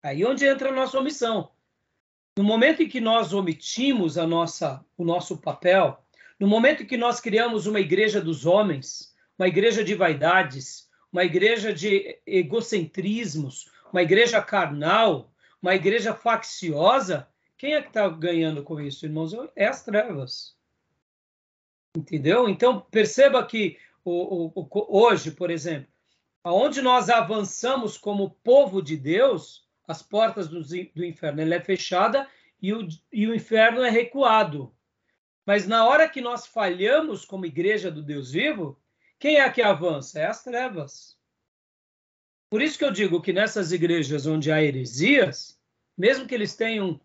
[0.02, 1.52] aí onde entra a nossa omissão.
[2.36, 6.04] No momento em que nós omitimos a nossa, o nosso papel,
[6.36, 11.72] no momento que nós criamos uma igreja dos homens, uma igreja de vaidades, uma igreja
[11.72, 15.32] de egocentrismos, uma igreja carnal,
[15.62, 19.32] uma igreja facciosa, quem é que está ganhando com isso, irmãos?
[19.54, 20.56] É as trevas.
[21.96, 22.48] Entendeu?
[22.48, 25.88] Então, perceba que o, o, hoje, por exemplo,
[26.42, 32.28] aonde nós avançamos como povo de Deus, as portas do, do inferno ela é fechada
[32.60, 34.74] e o, e o inferno é recuado.
[35.46, 38.80] Mas na hora que nós falhamos como igreja do Deus vivo,
[39.18, 40.20] quem é que avança?
[40.20, 41.18] É as trevas.
[42.48, 45.60] Por isso que eu digo que nessas igrejas onde há heresias,
[45.96, 47.00] mesmo que eles tenham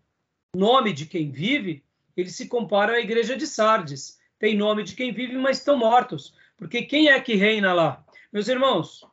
[0.55, 1.83] nome de quem vive,
[2.15, 4.19] eles se comparam à igreja de Sardes.
[4.39, 6.33] Tem nome de quem vive, mas estão mortos.
[6.57, 8.03] Porque quem é que reina lá?
[8.31, 9.05] Meus irmãos,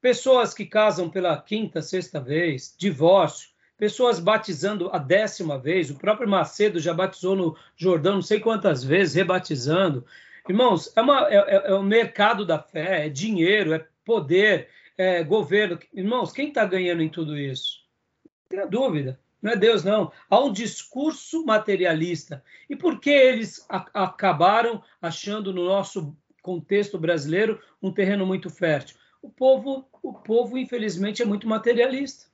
[0.00, 6.28] pessoas que casam pela quinta, sexta vez, divórcio, pessoas batizando a décima vez, o próprio
[6.28, 10.04] Macedo já batizou no Jordão não sei quantas vezes, rebatizando.
[10.48, 14.68] Irmãos, é, uma, é, é, é o mercado da fé, é dinheiro, é poder,
[14.98, 15.78] é governo.
[15.92, 17.80] Irmãos, quem está ganhando em tudo isso?
[18.24, 19.18] Não tenha dúvida.
[19.42, 20.12] Não é Deus, não.
[20.30, 22.44] Há um discurso materialista.
[22.70, 28.96] E por que eles acabaram achando no nosso contexto brasileiro um terreno muito fértil?
[29.22, 32.26] O povo, o povo infelizmente, é muito materialista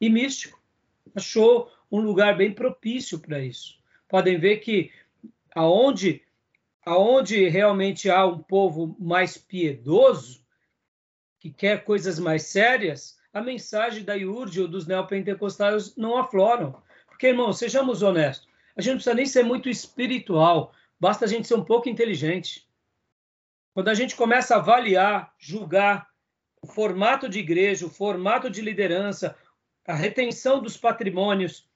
[0.00, 0.62] e místico
[1.14, 3.78] achou um lugar bem propício para isso.
[4.08, 4.90] Podem ver que
[5.54, 6.22] aonde,
[6.84, 10.44] aonde realmente há um povo mais piedoso,
[11.38, 16.82] que quer coisas mais sérias, a mensagem da IURD ou dos neopentecostais não afloram.
[17.06, 21.46] Porque, irmão, sejamos honestos, a gente não precisa nem ser muito espiritual, basta a gente
[21.46, 22.63] ser um pouco inteligente.
[23.74, 26.08] Quando a gente começa a avaliar, julgar
[26.62, 29.36] o formato de igreja, o formato de liderança,
[29.86, 31.68] a retenção dos patrimônios,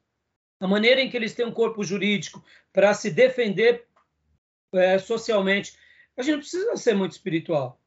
[0.61, 2.43] a maneira em que eles têm um corpo jurídico
[2.73, 3.87] para se defender
[4.73, 5.77] é, socialmente.
[6.17, 7.81] A gente não precisa ser muito espiritual.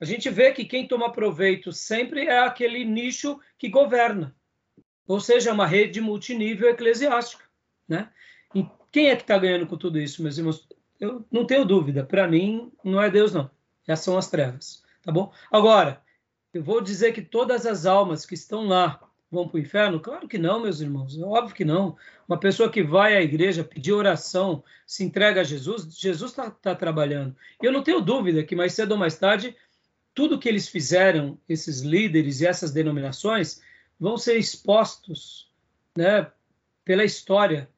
[0.00, 4.34] A gente vê que quem toma proveito sempre é aquele nicho que governa,
[5.06, 7.44] ou seja, uma rede multinível eclesiástica,
[7.88, 8.12] né?
[8.52, 10.68] E quem é que está ganhando com tudo isso, meus irmãos?
[11.02, 12.04] Eu não tenho dúvida.
[12.04, 13.50] Para mim, não é Deus, não.
[13.88, 15.32] Essas são as trevas, tá bom?
[15.50, 16.00] Agora,
[16.54, 19.98] eu vou dizer que todas as almas que estão lá vão para o inferno?
[19.98, 21.18] Claro que não, meus irmãos.
[21.18, 21.96] É óbvio que não.
[22.28, 26.72] Uma pessoa que vai à igreja pedir oração, se entrega a Jesus, Jesus está tá
[26.72, 27.34] trabalhando.
[27.60, 29.56] Eu não tenho dúvida que mais cedo ou mais tarde
[30.14, 33.60] tudo que eles fizeram, esses líderes e essas denominações,
[33.98, 35.50] vão ser expostos
[35.96, 36.30] né,
[36.84, 37.68] pela história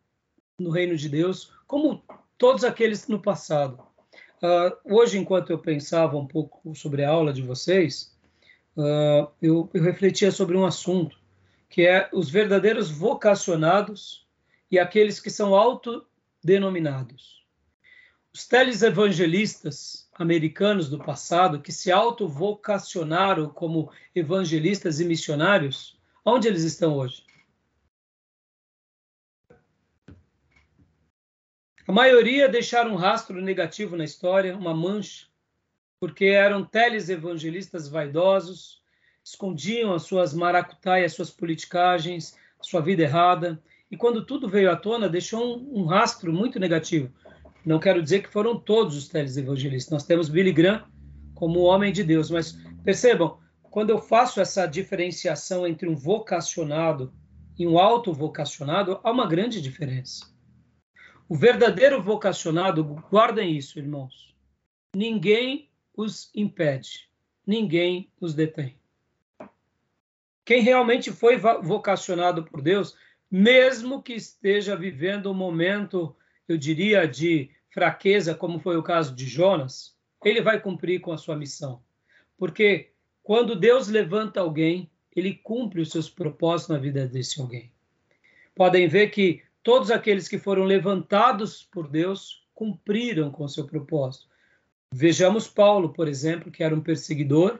[0.58, 2.04] no reino de Deus, como
[2.45, 3.82] todos aqueles no passado.
[4.42, 8.14] Uh, hoje, enquanto eu pensava um pouco sobre a aula de vocês,
[8.76, 11.18] uh, eu, eu refletia sobre um assunto,
[11.70, 14.26] que é os verdadeiros vocacionados
[14.70, 17.42] e aqueles que são autodenominados.
[18.30, 26.95] Os telesevangelistas americanos do passado que se autovocacionaram como evangelistas e missionários, onde eles estão
[26.95, 27.23] hoje?
[31.87, 35.26] A maioria deixaram um rastro negativo na história, uma mancha,
[36.01, 38.82] porque eram telesevangelistas vaidosos,
[39.22, 44.76] escondiam as suas maracutaias, as suas politicagens, sua vida errada, e quando tudo veio à
[44.76, 47.12] tona, deixou um, um rastro muito negativo
[47.64, 49.91] não quero dizer que foram todos os televangelistas.
[49.91, 50.85] Nós temos Billy Graham
[51.35, 52.53] como homem de Deus, mas
[52.85, 57.12] percebam, quando eu faço essa diferenciação entre um vocacionado
[57.59, 60.34] e um autovocacionado, há uma grande diferença.
[61.28, 64.34] O verdadeiro vocacionado, guardem isso, irmãos.
[64.94, 67.08] Ninguém os impede,
[67.46, 68.76] ninguém os detém.
[70.44, 72.96] Quem realmente foi vocacionado por Deus,
[73.30, 76.14] mesmo que esteja vivendo um momento
[76.48, 81.18] eu diria, de fraqueza, como foi o caso de Jonas, ele vai cumprir com a
[81.18, 81.82] sua missão.
[82.36, 82.90] Porque
[83.22, 87.72] quando Deus levanta alguém, ele cumpre os seus propósitos na vida desse alguém.
[88.54, 94.26] Podem ver que todos aqueles que foram levantados por Deus cumpriram com seu propósito.
[94.92, 97.58] Vejamos Paulo, por exemplo, que era um perseguidor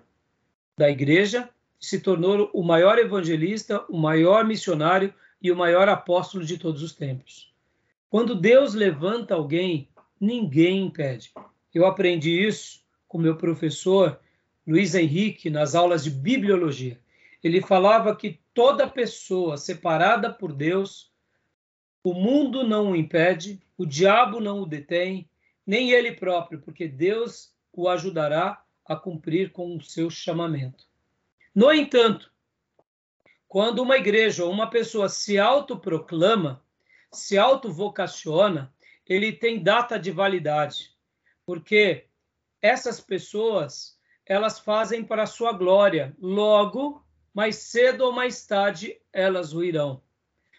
[0.79, 1.49] da igreja,
[1.81, 6.93] se tornou o maior evangelista, o maior missionário e o maior apóstolo de todos os
[6.93, 7.53] tempos.
[8.09, 9.89] Quando Deus levanta alguém,
[10.21, 11.33] ninguém impede.
[11.75, 14.21] Eu aprendi isso com meu professor
[14.67, 17.01] Luiz Henrique nas aulas de bibliologia.
[17.43, 21.13] Ele falava que toda pessoa separada por Deus,
[22.05, 25.27] o mundo não o impede, o diabo não o detém,
[25.67, 30.85] nem ele próprio, porque Deus o ajudará a cumprir com o seu chamamento.
[31.55, 32.31] No entanto,
[33.49, 36.63] quando uma igreja ou uma pessoa se autoproclama,
[37.11, 38.71] se autovocaciona,
[39.07, 40.95] ele tem data de validade,
[41.47, 42.05] porque
[42.61, 46.15] essas pessoas elas fazem para a sua glória.
[46.19, 47.03] Logo,
[47.33, 50.03] mais cedo ou mais tarde, elas o irão,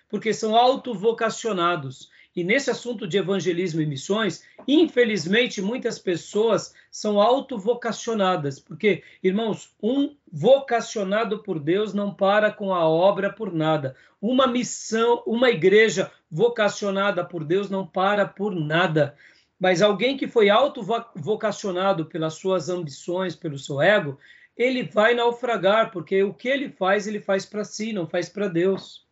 [0.10, 2.10] porque são autovocacionados.
[2.36, 10.14] E nesse assunto de evangelismo e missões, infelizmente, muitas pessoas são autovocacionadas, porque, irmãos, um
[10.30, 13.96] vocacionado por Deus não para com a obra por nada.
[14.22, 19.16] Uma missão, uma igreja vocacionada por Deus não para por nada.
[19.58, 24.20] Mas alguém que foi autovocacionado pelas suas ambições, pelo seu ego,
[24.58, 28.50] ele vai naufragar, porque o que ele faz, ele faz para si, não faz para
[28.50, 29.05] Deus.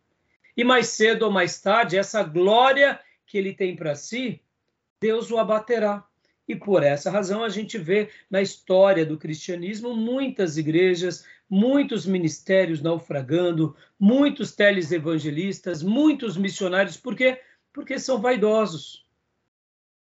[0.56, 4.40] E mais cedo ou mais tarde, essa glória que ele tem para si,
[5.00, 6.06] Deus o abaterá.
[6.46, 12.82] E por essa razão a gente vê na história do cristianismo muitas igrejas, muitos ministérios
[12.82, 17.40] naufragando, muitos televangelistas, muitos missionários, por quê?
[17.72, 19.06] Porque são vaidosos.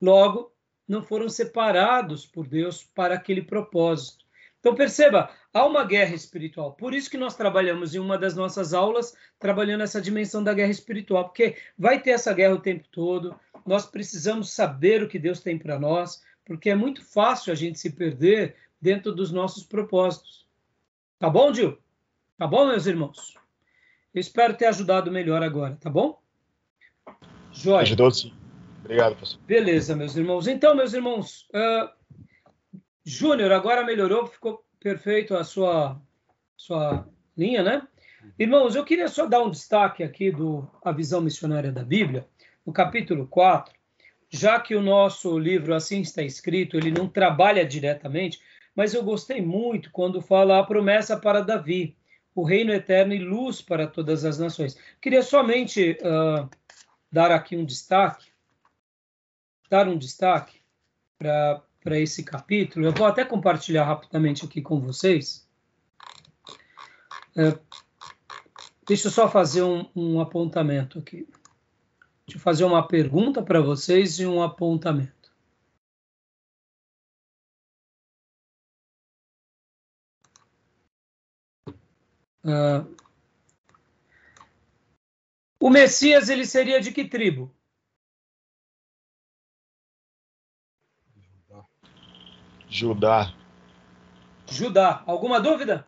[0.00, 0.52] Logo,
[0.86, 4.24] não foram separados por Deus para aquele propósito.
[4.62, 6.72] Então perceba, há uma guerra espiritual.
[6.74, 10.70] Por isso que nós trabalhamos em uma das nossas aulas trabalhando essa dimensão da guerra
[10.70, 13.34] espiritual, porque vai ter essa guerra o tempo todo.
[13.66, 17.76] Nós precisamos saber o que Deus tem para nós, porque é muito fácil a gente
[17.76, 20.46] se perder dentro dos nossos propósitos.
[21.18, 21.76] Tá bom, Gil?
[22.38, 23.36] Tá bom, meus irmãos?
[24.14, 26.22] Eu espero ter ajudado melhor agora, tá bom?
[27.50, 27.82] Joia.
[27.82, 28.32] Ajudou sim.
[28.84, 29.40] Obrigado, professor.
[29.44, 30.46] Beleza, meus irmãos.
[30.46, 31.90] Então, meus irmãos, uh,
[33.04, 36.00] Júnior, agora melhorou, ficou perfeito a sua,
[36.56, 37.86] sua linha, né?
[38.38, 42.26] Irmãos, eu queria só dar um destaque aqui do A Visão Missionária da Bíblia,
[42.64, 43.74] no capítulo 4,
[44.30, 48.40] já que o nosso livro assim está escrito, ele não trabalha diretamente,
[48.74, 51.96] mas eu gostei muito quando fala a promessa para Davi.
[52.34, 54.78] o reino eterno e luz para todas as nações.
[55.00, 56.48] Queria somente uh,
[57.10, 58.32] dar aqui um destaque,
[59.68, 60.62] dar um destaque
[61.18, 62.86] para esse capítulo.
[62.86, 65.48] Eu vou até compartilhar rapidamente aqui com vocês.
[67.36, 67.58] Uh,
[68.86, 71.26] deixa eu só fazer um, um apontamento aqui.
[72.26, 75.32] Deixa eu fazer uma pergunta para vocês e um apontamento.
[82.44, 82.96] Uh,
[85.60, 87.54] o Messias ele seria de que tribo?
[92.72, 93.34] Judá.
[94.50, 95.02] Judá.
[95.06, 95.86] Alguma dúvida?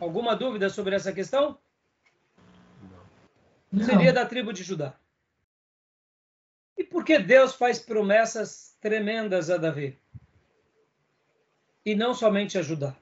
[0.00, 1.58] Alguma dúvida sobre essa questão?
[3.70, 3.84] Não.
[3.84, 4.94] Seria da tribo de Judá.
[6.76, 9.98] E por que Deus faz promessas tremendas a Davi?
[11.88, 12.94] e não somente ajudar.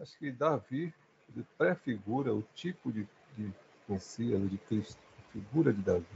[0.00, 0.94] Acho que Davi
[1.58, 3.52] prefigura o tipo de, de
[3.86, 6.06] Messias, de Cristo, a figura de Davi.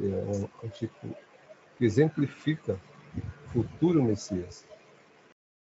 [0.00, 1.16] É um, um tipo
[1.78, 2.80] que exemplifica
[3.16, 4.66] o futuro Messias.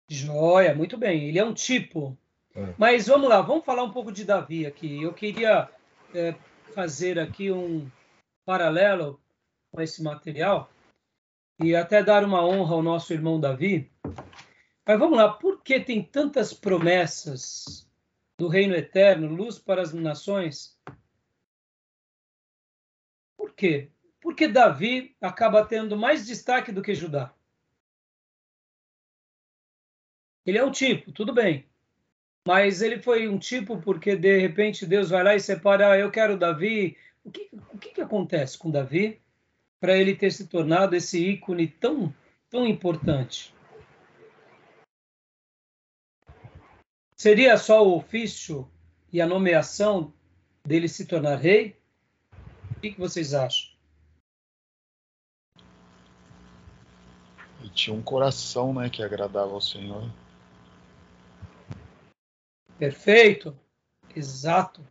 [0.08, 1.28] Joia, muito bem.
[1.28, 2.16] Ele é um tipo.
[2.54, 2.74] É.
[2.78, 5.02] Mas vamos lá, vamos falar um pouco de Davi aqui.
[5.02, 5.68] Eu queria
[6.14, 6.34] é,
[6.74, 7.90] fazer aqui um
[8.44, 9.20] paralelo
[9.72, 10.70] com esse material
[11.60, 13.90] e até dar uma honra ao nosso irmão Davi.
[14.86, 17.88] Mas vamos lá, por que tem tantas promessas
[18.38, 20.78] do reino eterno, luz para as nações?
[23.54, 23.88] Por quê?
[24.20, 27.32] Porque Davi acaba tendo mais destaque do que Judá.
[30.44, 31.66] Ele é um tipo, tudo bem.
[32.46, 36.10] Mas ele foi um tipo porque de repente Deus vai lá e separa, ah, eu
[36.10, 36.96] quero Davi.
[37.22, 39.22] O que, o que, que acontece com Davi?
[39.84, 42.10] para ele ter se tornado esse ícone tão,
[42.48, 43.54] tão importante?
[47.14, 48.66] Seria só o ofício
[49.12, 50.10] e a nomeação
[50.66, 51.76] dele se tornar rei?
[52.84, 53.70] O que, que vocês acham?
[57.58, 60.06] Ele tinha um coração né, que agradava ao Senhor.
[62.78, 63.58] Perfeito,
[64.14, 64.86] exato.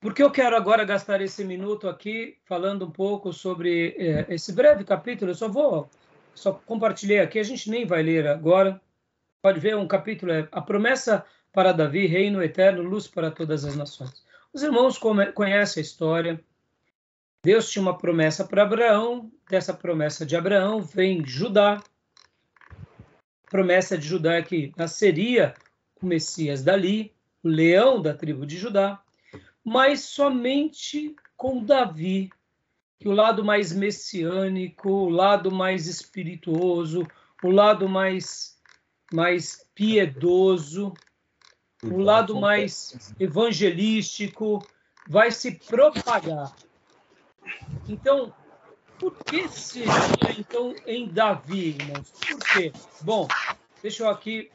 [0.00, 4.82] Porque eu quero agora gastar esse minuto aqui falando um pouco sobre é, esse breve
[4.82, 5.32] capítulo.
[5.32, 5.86] Eu só vou,
[6.34, 8.80] só compartilhei aqui, a gente nem vai ler agora.
[9.42, 13.76] Pode ver um capítulo, é a promessa para Davi, reino eterno, luz para todas as
[13.76, 14.24] nações.
[14.50, 16.42] Os irmãos conhecem a história.
[17.42, 21.82] Deus tinha uma promessa para Abraão, dessa promessa de Abraão vem Judá.
[23.46, 25.54] A promessa de Judá é que nasceria
[26.00, 29.02] o Messias dali, o leão da tribo de Judá
[29.64, 32.30] mas somente com Davi,
[32.98, 37.06] que o lado mais messiânico, o lado mais espirituoso,
[37.42, 38.58] o lado mais
[39.12, 40.94] mais piedoso,
[41.82, 44.64] o lado mais evangelístico
[45.08, 46.54] vai se propagar.
[47.88, 48.32] Então,
[48.98, 49.84] por que se
[50.38, 52.10] então em Davi, irmãos?
[52.10, 52.72] Por quê?
[53.02, 53.26] Bom,
[53.82, 54.50] deixa eu aqui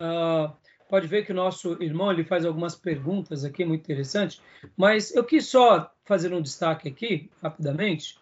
[0.00, 0.52] uh,
[0.88, 4.42] pode ver que o nosso irmão ele faz algumas perguntas aqui muito interessantes,
[4.76, 8.18] mas eu quis só fazer um destaque aqui, rapidamente,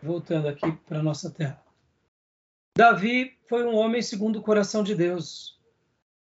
[0.00, 1.60] voltando aqui para a nossa terra.
[2.76, 5.58] Davi foi um homem segundo o coração de Deus,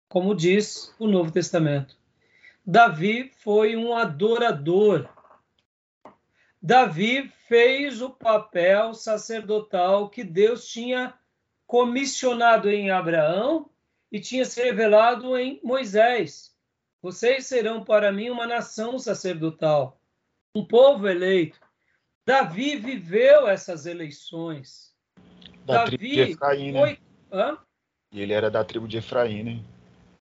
[0.07, 1.95] como diz o Novo Testamento.
[2.65, 5.09] Davi foi um adorador.
[6.61, 11.17] Davi fez o papel sacerdotal que Deus tinha
[11.65, 13.67] comissionado em Abraão
[14.11, 16.55] e tinha se revelado em Moisés:
[17.01, 19.99] Vocês serão para mim uma nação sacerdotal,
[20.55, 21.59] um povo eleito.
[22.27, 24.95] Davi viveu essas eleições.
[25.65, 26.79] Da Davi tribo de Efraim, né?
[26.79, 26.99] foi...
[27.31, 27.57] Hã?
[28.11, 29.63] E ele era da tribo de Efraim, né?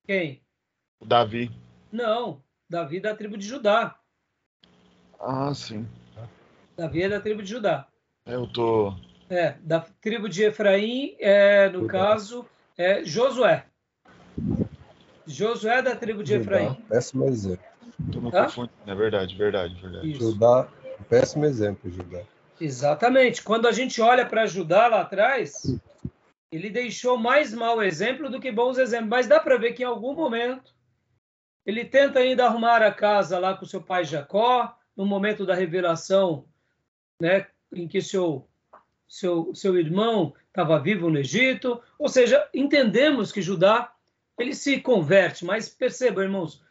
[0.07, 0.43] Quem?
[0.99, 1.51] O Davi.
[1.93, 4.01] Não, Davi da tribo de Judá.
[5.19, 5.87] Ah, sim.
[6.81, 7.87] Davi é da tribo de Judá.
[8.25, 8.95] É, eu tô.
[9.29, 12.47] É, da tribo de Efraim, é, no caso,
[12.79, 13.67] é Josué.
[15.27, 16.73] Josué da tribo de Efraim.
[16.89, 17.63] Péssimo exemplo.
[18.87, 20.11] É verdade, verdade, verdade.
[20.11, 20.33] Isso.
[20.33, 20.69] Judá,
[21.07, 22.23] péssimo exemplo, Judá.
[22.59, 23.43] Exatamente.
[23.43, 25.79] Quando a gente olha para Judá lá atrás,
[26.51, 29.11] ele deixou mais mau exemplo do que bons exemplos.
[29.11, 30.75] Mas dá para ver que em algum momento
[31.67, 36.47] ele tenta ainda arrumar a casa lá com seu pai Jacó, no momento da revelação,
[37.21, 38.49] né, em que seu
[39.11, 41.83] seu, seu irmão estava vivo no Egito.
[41.99, 43.93] Ou seja, entendemos que Judá
[44.39, 46.65] ele se converte, mas percebam, irmãos,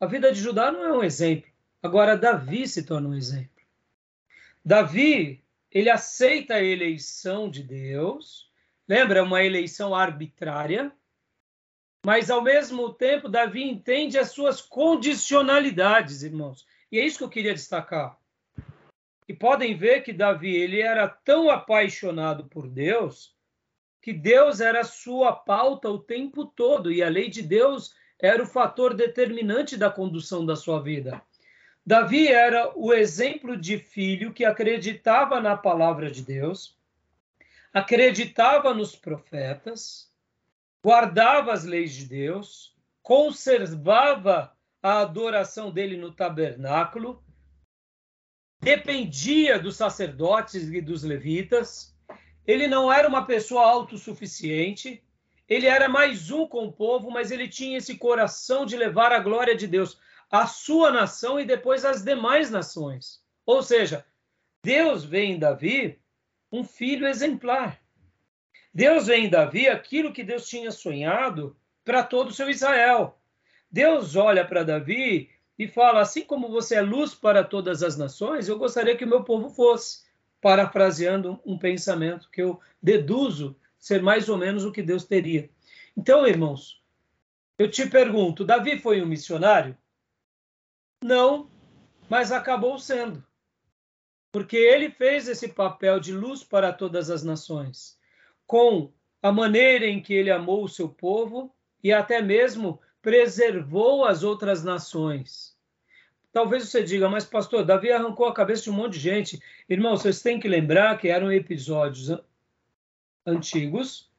[0.00, 1.50] a vida de Judá não é um exemplo.
[1.82, 3.50] Agora, Davi se torna um exemplo.
[4.64, 8.50] Davi, ele aceita a eleição de Deus.
[8.88, 10.92] Lembra, uma eleição arbitrária.
[12.04, 16.66] Mas, ao mesmo tempo, Davi entende as suas condicionalidades, irmãos.
[16.90, 18.16] E é isso que eu queria destacar.
[19.28, 23.36] E podem ver que Davi ele era tão apaixonado por Deus
[24.06, 28.46] que Deus era sua pauta o tempo todo e a lei de Deus era o
[28.46, 31.20] fator determinante da condução da sua vida.
[31.84, 36.78] Davi era o exemplo de filho que acreditava na palavra de Deus,
[37.72, 40.08] acreditava nos profetas,
[40.80, 47.24] guardava as leis de Deus, conservava a adoração dele no tabernáculo,
[48.60, 51.94] dependia dos sacerdotes e dos levitas,
[52.46, 55.02] ele não era uma pessoa autossuficiente,
[55.48, 59.18] ele era mais um com o povo, mas ele tinha esse coração de levar a
[59.18, 59.98] glória de Deus
[60.30, 63.22] à sua nação e depois às demais nações.
[63.44, 64.04] Ou seja,
[64.62, 66.00] Deus vê em Davi
[66.50, 67.80] um filho exemplar.
[68.74, 73.18] Deus vê em Davi aquilo que Deus tinha sonhado para todo o seu Israel.
[73.70, 78.48] Deus olha para Davi e fala: assim como você é luz para todas as nações,
[78.48, 80.04] eu gostaria que o meu povo fosse
[80.40, 85.50] parafraseando um pensamento que eu deduzo ser mais ou menos o que Deus teria.
[85.96, 86.82] Então, irmãos,
[87.58, 89.76] eu te pergunto: Davi foi um missionário?
[91.02, 91.50] Não,
[92.08, 93.24] mas acabou sendo.
[94.32, 97.98] Porque ele fez esse papel de luz para todas as nações,
[98.46, 98.92] com
[99.22, 104.64] a maneira em que ele amou o seu povo e até mesmo preservou as outras
[104.64, 105.56] nações.
[106.32, 109.40] Talvez você diga, mas pastor, Davi arrancou a cabeça de um monte de gente.
[109.68, 112.10] Irmão, vocês têm que lembrar que eram episódios
[113.24, 114.10] antigos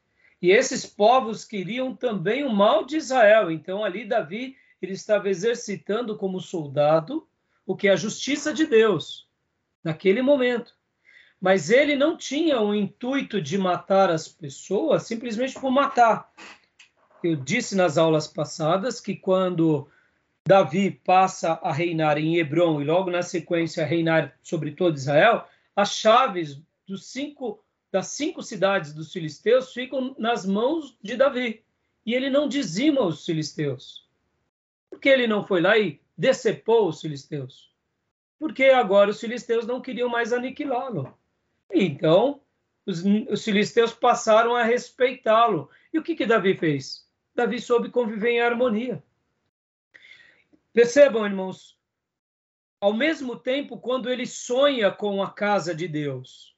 [0.41, 3.51] e esses povos queriam também o mal de Israel.
[3.51, 7.27] Então, ali, Davi ele estava exercitando como soldado
[7.65, 9.27] o que é a justiça de Deus
[9.83, 10.73] naquele momento.
[11.41, 16.31] Mas ele não tinha o intuito de matar as pessoas simplesmente por matar.
[17.23, 19.89] Eu disse nas aulas passadas que quando
[20.47, 25.45] Davi passa a reinar em Hebron e logo na sequência a reinar sobre todo Israel,
[25.75, 26.61] as chaves
[26.97, 31.63] cinco, das cinco cidades dos filisteus ficam nas mãos de Davi.
[32.05, 34.07] E ele não dizima os filisteus.
[34.89, 37.73] Por que ele não foi lá e decepou os filisteus?
[38.39, 41.17] Porque agora os filisteus não queriam mais aniquilá-lo.
[41.73, 42.39] Então,
[42.85, 45.69] os, os filisteus passaram a respeitá-lo.
[45.91, 47.06] E o que, que Davi fez?
[47.37, 49.03] Davi soube conviver em harmonia.
[50.73, 51.77] Percebam, irmãos,
[52.81, 56.57] ao mesmo tempo, quando ele sonha com a casa de Deus.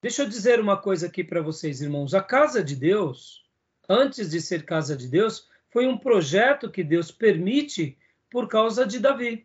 [0.00, 2.14] Deixa eu dizer uma coisa aqui para vocês, irmãos.
[2.14, 3.44] A casa de Deus,
[3.88, 7.98] antes de ser casa de Deus, foi um projeto que Deus permite
[8.30, 9.44] por causa de Davi.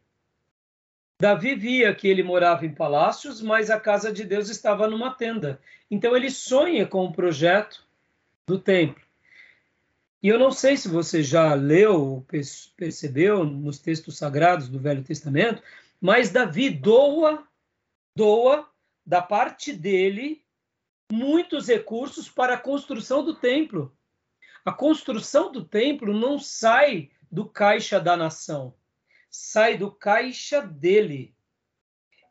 [1.19, 5.59] Davi via que ele morava em palácios, mas a casa de Deus estava numa tenda.
[5.89, 7.83] Então ele sonha com o projeto
[8.45, 9.10] do templo.
[10.21, 12.25] E eu não sei se você já leu,
[12.77, 15.63] percebeu nos textos sagrados do Velho Testamento,
[15.99, 17.47] mas Davi doa,
[18.15, 18.69] doa
[19.03, 20.45] da parte dele
[21.11, 23.97] muitos recursos para a construção do templo.
[24.63, 28.75] A construção do templo não sai do caixa da nação,
[29.29, 31.35] sai do caixa dele.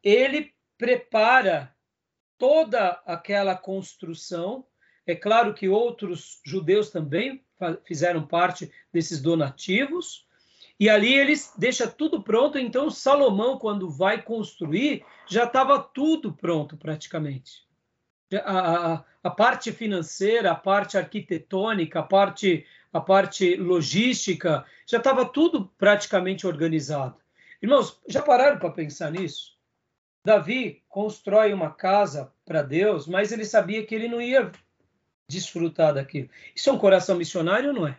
[0.03, 1.75] Ele prepara
[2.39, 4.65] toda aquela construção.
[5.05, 7.45] É claro que outros judeus também
[7.85, 10.27] fizeram parte desses donativos.
[10.79, 12.59] E ali eles deixa tudo pronto.
[12.59, 17.69] Então Salomão, quando vai construir, já estava tudo pronto praticamente.
[18.45, 18.61] A,
[18.95, 25.67] a, a, parte financeira, a parte arquitetônica, a parte, a parte logística, já estava tudo
[25.77, 27.17] praticamente organizado.
[27.61, 29.59] Irmãos, já pararam para pensar nisso?
[30.25, 34.51] Davi constrói uma casa para Deus, mas ele sabia que ele não ia
[35.31, 36.29] desfrutar daquilo.
[36.55, 37.97] Isso é um coração missionário ou não é?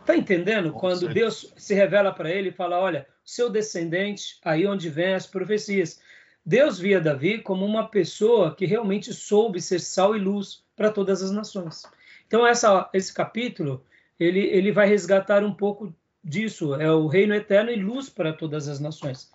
[0.00, 0.72] Está entendendo?
[0.72, 1.08] Com Quando.
[1.08, 6.00] Deus se revela para ele e fala: Olha, seu descendente, aí onde vem as profecias.
[6.44, 11.22] Deus via Davi como uma pessoa que realmente soube ser sal e luz para todas
[11.22, 11.84] as nações.
[12.26, 13.82] Então, essa, esse capítulo
[14.20, 16.74] ele, ele vai resgatar um pouco disso.
[16.74, 19.32] É o reino eterno e luz para todas as nações.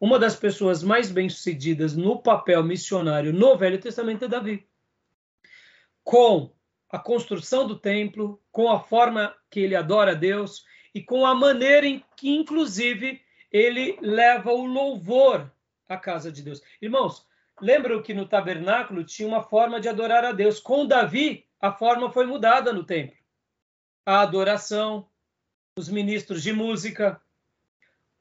[0.00, 4.67] Uma das pessoas mais bem-sucedidas no papel missionário no Velho Testamento é Davi
[6.08, 6.50] com
[6.90, 11.34] a construção do templo, com a forma que ele adora a Deus e com a
[11.34, 13.20] maneira em que, inclusive,
[13.52, 15.52] ele leva o louvor
[15.86, 16.62] à casa de Deus.
[16.80, 17.26] Irmãos,
[17.60, 20.58] lembram que no tabernáculo tinha uma forma de adorar a Deus.
[20.58, 23.18] Com Davi, a forma foi mudada no templo.
[24.06, 25.06] A adoração,
[25.76, 27.20] os ministros de música.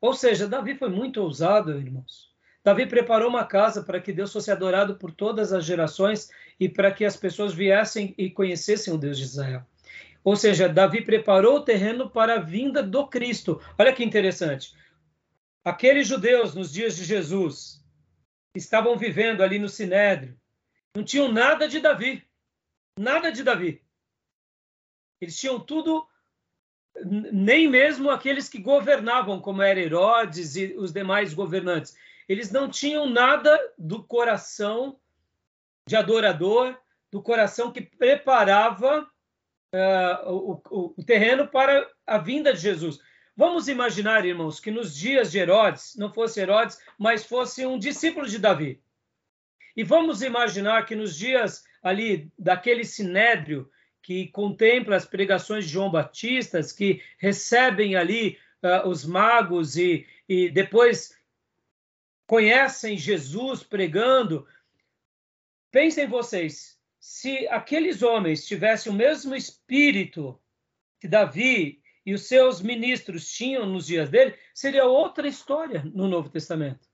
[0.02, 2.36] Ou seja, Davi foi muito ousado, irmãos.
[2.66, 6.30] Davi preparou uma casa para que Deus fosse adorado por todas as gerações
[6.60, 9.66] e para que as pessoas viessem e conhecessem o Deus de Israel.
[10.24, 13.62] Ou seja, Davi preparou o terreno para a vinda do Cristo.
[13.78, 14.76] Olha que interessante.
[15.64, 17.84] Aqueles judeus nos dias de Jesus
[18.56, 20.38] estavam vivendo ali no Sinédrio,
[20.96, 22.24] não tinham nada de Davi.
[22.98, 23.82] Nada de Davi.
[25.22, 26.08] Eles tinham tudo
[27.06, 31.96] nem mesmo aqueles que governavam, como era Herodes e os demais governantes,
[32.28, 35.00] eles não tinham nada do coração
[35.88, 36.78] de adorador,
[37.10, 39.10] do coração que preparava
[39.74, 43.00] uh, o, o, terreno para a vinda de Jesus.
[43.36, 48.28] Vamos imaginar, irmãos, que nos dias de Herodes, não fosse Herodes, mas fosse um discípulo
[48.28, 48.82] de Davi.
[49.76, 53.70] E vamos imaginar que nos dias ali daquele sinédrio,
[54.02, 60.50] que contempla as pregações de João Batista, que recebem ali uh, os magos e, e
[60.50, 61.18] depois
[62.26, 64.46] conhecem Jesus pregando.
[65.78, 70.42] Pensem vocês, se aqueles homens tivessem o mesmo espírito
[71.00, 76.30] que Davi e os seus ministros tinham nos dias dele, seria outra história no Novo
[76.30, 76.88] Testamento.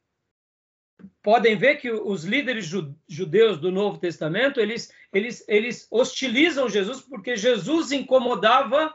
[1.22, 2.70] Podem ver que os líderes
[3.08, 8.94] judeus do Novo Testamento eles, eles, eles hostilizam Jesus porque Jesus incomodava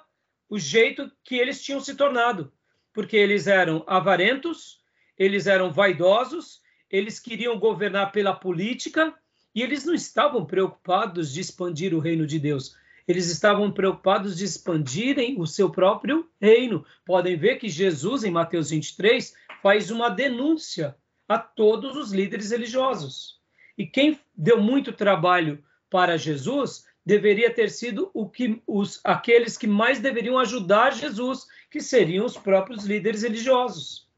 [0.51, 2.53] o jeito que eles tinham se tornado,
[2.93, 4.83] porque eles eram avarentos,
[5.17, 6.61] eles eram vaidosos,
[6.91, 9.19] eles queriam governar pela política
[9.59, 12.77] e eles não estavam preocupados de expandir o reino de Deus.
[13.09, 16.87] Eles estavam preocupados de expandirem o seu próprio reino.
[17.05, 20.95] Podem ver que Jesus, em Mateus 23, faz uma denúncia
[21.29, 23.41] a todos os líderes religiosos.
[23.77, 29.67] E quem deu muito trabalho para Jesus deveria ter sido o que os aqueles que
[29.67, 34.09] mais deveriam ajudar Jesus, que seriam os próprios líderes religiosos.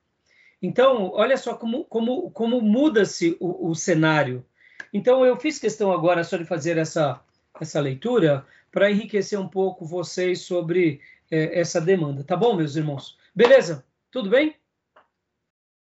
[0.60, 4.44] Então, olha só como, como, como muda-se o, o, cenário.
[4.92, 7.20] Então, eu fiz questão agora só de fazer essa,
[7.60, 12.24] essa leitura para enriquecer um pouco vocês sobre é, essa demanda.
[12.24, 13.18] Tá bom, meus irmãos?
[13.34, 13.84] Beleza?
[14.10, 14.56] Tudo bem?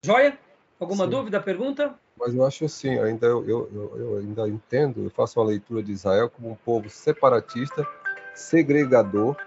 [0.04, 0.38] Joia?
[0.80, 1.12] Alguma Sim.
[1.12, 1.98] dúvida, pergunta?
[2.18, 5.92] Mas eu acho assim, ainda eu, eu, eu, ainda entendo, eu faço uma leitura de
[5.94, 7.88] Israel como um povo separatista,
[8.34, 9.38] segregador,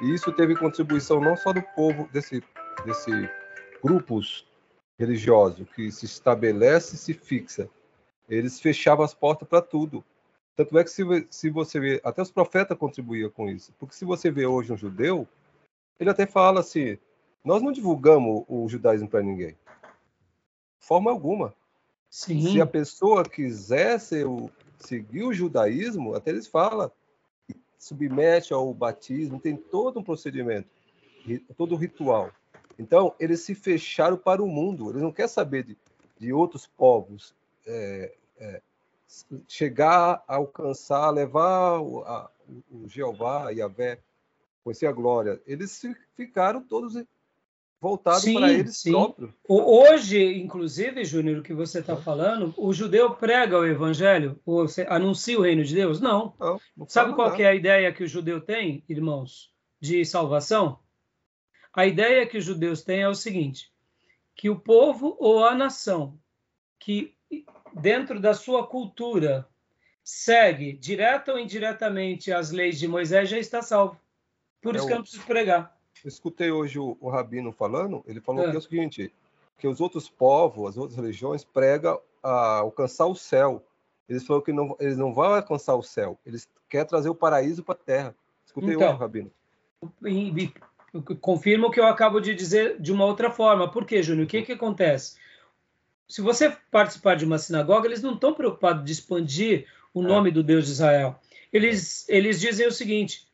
[0.00, 2.42] e isso teve contribuição não só do povo, desse,
[2.84, 3.10] desse
[3.82, 4.46] grupos
[4.98, 7.68] religiosos que se estabelece e se fixa.
[8.34, 10.04] Eles fechavam as portas para tudo.
[10.54, 13.72] Tanto é que se, se você vê, até os profetas contribuíam com isso.
[13.78, 15.26] Porque se você vê hoje um judeu,
[15.98, 16.98] ele até fala assim:
[17.44, 19.56] nós não divulgamos o judaísmo para ninguém
[20.82, 21.54] forma alguma.
[22.10, 22.42] Sim.
[22.42, 23.22] Se a pessoa
[24.26, 26.90] o, seguir o judaísmo, até eles falam,
[27.78, 30.68] submete ao batismo, tem todo um procedimento,
[31.56, 32.30] todo um ritual.
[32.78, 35.78] Então, eles se fecharam para o mundo, eles não querem saber de,
[36.18, 37.34] de outros povos.
[37.66, 38.60] É, é,
[39.46, 42.30] chegar, alcançar, levar o, a,
[42.70, 44.00] o Jeová, Yahvé,
[44.64, 45.40] conhecer a glória.
[45.46, 45.80] Eles
[46.16, 46.94] ficaram todos
[47.80, 48.90] voltado sim, para eles sim.
[48.90, 49.32] próprios.
[49.48, 55.38] Hoje, inclusive, Júnior, o que você está falando, o judeu prega o evangelho, ou anuncia
[55.38, 56.00] o reino de Deus?
[56.00, 56.34] Não.
[56.38, 60.78] não, não Sabe qual é a ideia que o judeu tem, irmãos, de salvação?
[61.72, 63.72] A ideia que os judeus têm é o seguinte:
[64.36, 66.18] que o povo ou a nação
[66.78, 67.14] que
[67.74, 69.46] dentro da sua cultura
[70.02, 74.00] segue direta ou indiretamente as leis de Moisés já está salvo.
[74.60, 75.76] Por é isso que eu não preciso pregar
[76.08, 78.50] escutei hoje o, o Rabino falando, ele falou é.
[78.50, 79.12] que é o seguinte,
[79.58, 83.64] que os outros povos, as outras religiões pregam a alcançar o céu.
[84.08, 87.62] Eles falaram que não, eles não vão alcançar o céu, eles querem trazer o paraíso
[87.62, 88.14] para a terra.
[88.44, 89.30] Escutei então, hoje, Rabino.
[91.20, 93.70] confirma o que eu acabo de dizer de uma outra forma.
[93.70, 94.26] Por quê, Júnior?
[94.26, 95.16] O que, que acontece?
[96.12, 100.06] Se você participar de uma sinagoga, eles não estão preocupados de expandir o é.
[100.06, 101.18] nome do Deus de Israel.
[101.50, 103.26] Eles, eles dizem o seguinte: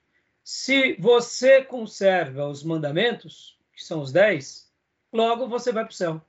[0.44, 4.70] se você conserva os mandamentos, que são os dez,
[5.12, 6.22] logo você vai para o céu.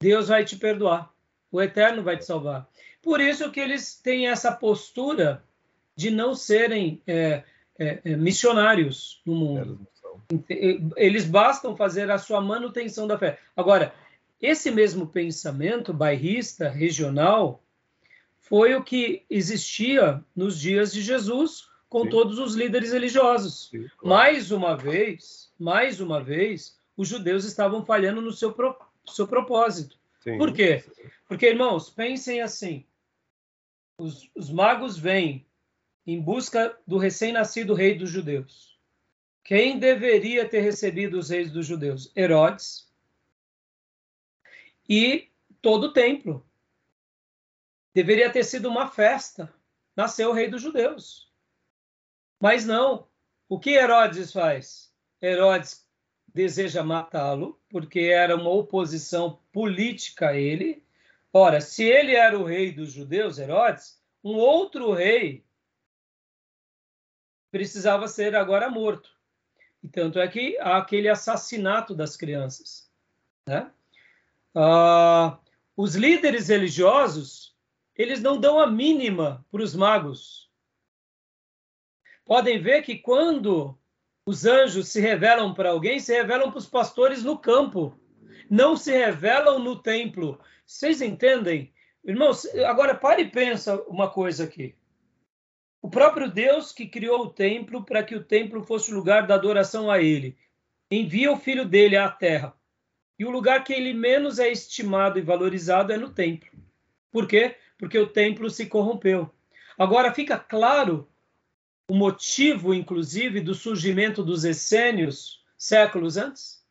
[0.00, 1.12] Deus vai te perdoar.
[1.50, 2.68] O Eterno vai te salvar.
[3.02, 5.42] Por isso que eles têm essa postura
[5.96, 7.42] de não serem é,
[7.76, 9.88] é, é missionários no mundo.
[10.96, 13.40] Eles bastam fazer a sua manutenção da fé.
[13.56, 13.92] Agora,
[14.44, 17.62] esse mesmo pensamento bairrista, regional,
[18.38, 22.10] foi o que existia nos dias de Jesus, com Sim.
[22.10, 23.70] todos os líderes religiosos.
[23.70, 24.08] Sim, claro.
[24.08, 28.76] Mais uma vez, mais uma vez, os judeus estavam falhando no seu, pro,
[29.06, 29.98] seu propósito.
[30.20, 30.36] Sim.
[30.36, 30.84] Por quê?
[31.26, 32.84] Porque, irmãos, pensem assim:
[33.98, 35.46] os, os magos vêm
[36.06, 38.78] em busca do recém-nascido rei dos judeus.
[39.42, 42.12] Quem deveria ter recebido os reis dos judeus?
[42.16, 42.92] Herodes.
[44.88, 45.30] E
[45.60, 46.46] todo o templo.
[47.94, 49.52] Deveria ter sido uma festa.
[49.96, 51.32] Nasceu o rei dos judeus.
[52.40, 53.08] Mas não.
[53.48, 54.92] O que Herodes faz?
[55.22, 55.88] Herodes
[56.34, 60.84] deseja matá-lo, porque era uma oposição política a ele.
[61.32, 65.44] Ora, se ele era o rei dos judeus, Herodes, um outro rei
[67.50, 69.16] precisava ser agora morto.
[69.80, 72.90] E tanto é que há aquele assassinato das crianças.
[73.46, 73.70] Né?
[74.54, 75.38] Ah,
[75.76, 77.56] os líderes religiosos,
[77.96, 80.50] eles não dão a mínima para os magos.
[82.24, 83.78] Podem ver que quando
[84.26, 87.98] os anjos se revelam para alguém, se revelam para os pastores no campo,
[88.48, 90.40] não se revelam no templo.
[90.64, 91.72] Vocês entendem?
[92.04, 94.74] Irmãos, agora pare e pensa uma coisa aqui.
[95.82, 99.34] O próprio Deus que criou o templo para que o templo fosse o lugar da
[99.34, 100.38] adoração a ele,
[100.90, 102.56] envia o filho dele à terra.
[103.18, 106.50] E o lugar que ele menos é estimado e valorizado é no templo.
[107.10, 107.56] Por quê?
[107.78, 109.32] Porque o templo se corrompeu.
[109.78, 111.08] Agora fica claro
[111.88, 116.64] o motivo, inclusive, do surgimento dos essênios séculos antes?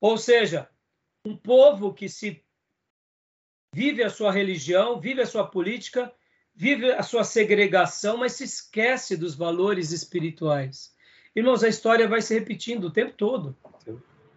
[0.00, 0.68] Ou seja,
[1.24, 2.42] um povo que se
[3.72, 6.12] vive a sua religião, vive a sua política,
[6.54, 10.94] vive a sua segregação, mas se esquece dos valores espirituais.
[11.34, 13.56] Irmãos, a história vai se repetindo o tempo todo.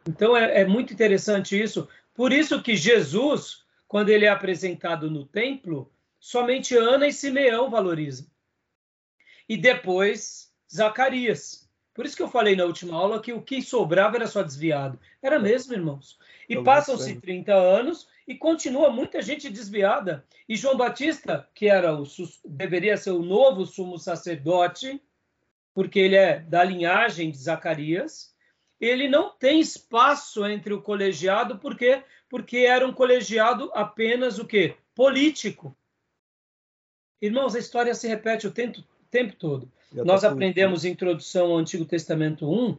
[0.07, 1.87] Então é, é muito interessante isso.
[2.13, 8.27] Por isso que Jesus, quando ele é apresentado no templo, somente Ana e Simeão valorizam
[9.47, 11.67] e depois Zacarias.
[11.93, 14.99] Por isso que eu falei na última aula que o que sobrava era só desviado.
[15.21, 16.19] Era mesmo, irmãos.
[16.47, 20.23] E passam-se 30 anos e continua muita gente desviada.
[20.47, 22.03] E João Batista, que era o
[22.45, 25.01] deveria ser o novo sumo sacerdote,
[25.73, 28.35] porque ele é da linhagem de Zacarias,
[28.79, 32.03] ele não tem espaço entre o colegiado, por quê?
[32.29, 34.75] Porque era um colegiado apenas o quê?
[34.93, 35.75] Político.
[37.21, 39.71] Irmãos, a história se repete o tempo, tempo todo.
[39.91, 42.77] Nós aprendemos introdução ao Antigo Testamento 1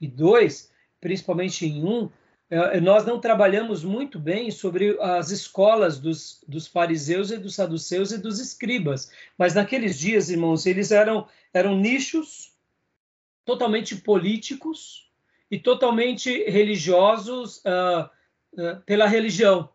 [0.00, 0.70] e 2,
[1.00, 2.10] principalmente em 1,
[2.50, 8.10] é, nós não trabalhamos muito bem sobre as escolas dos, dos fariseus e dos saduceus
[8.10, 12.52] e dos escribas, mas naqueles dias, irmãos, eles eram, eram nichos
[13.44, 15.09] totalmente políticos
[15.50, 18.08] e totalmente religiosos uh,
[18.54, 19.68] uh, pela religião.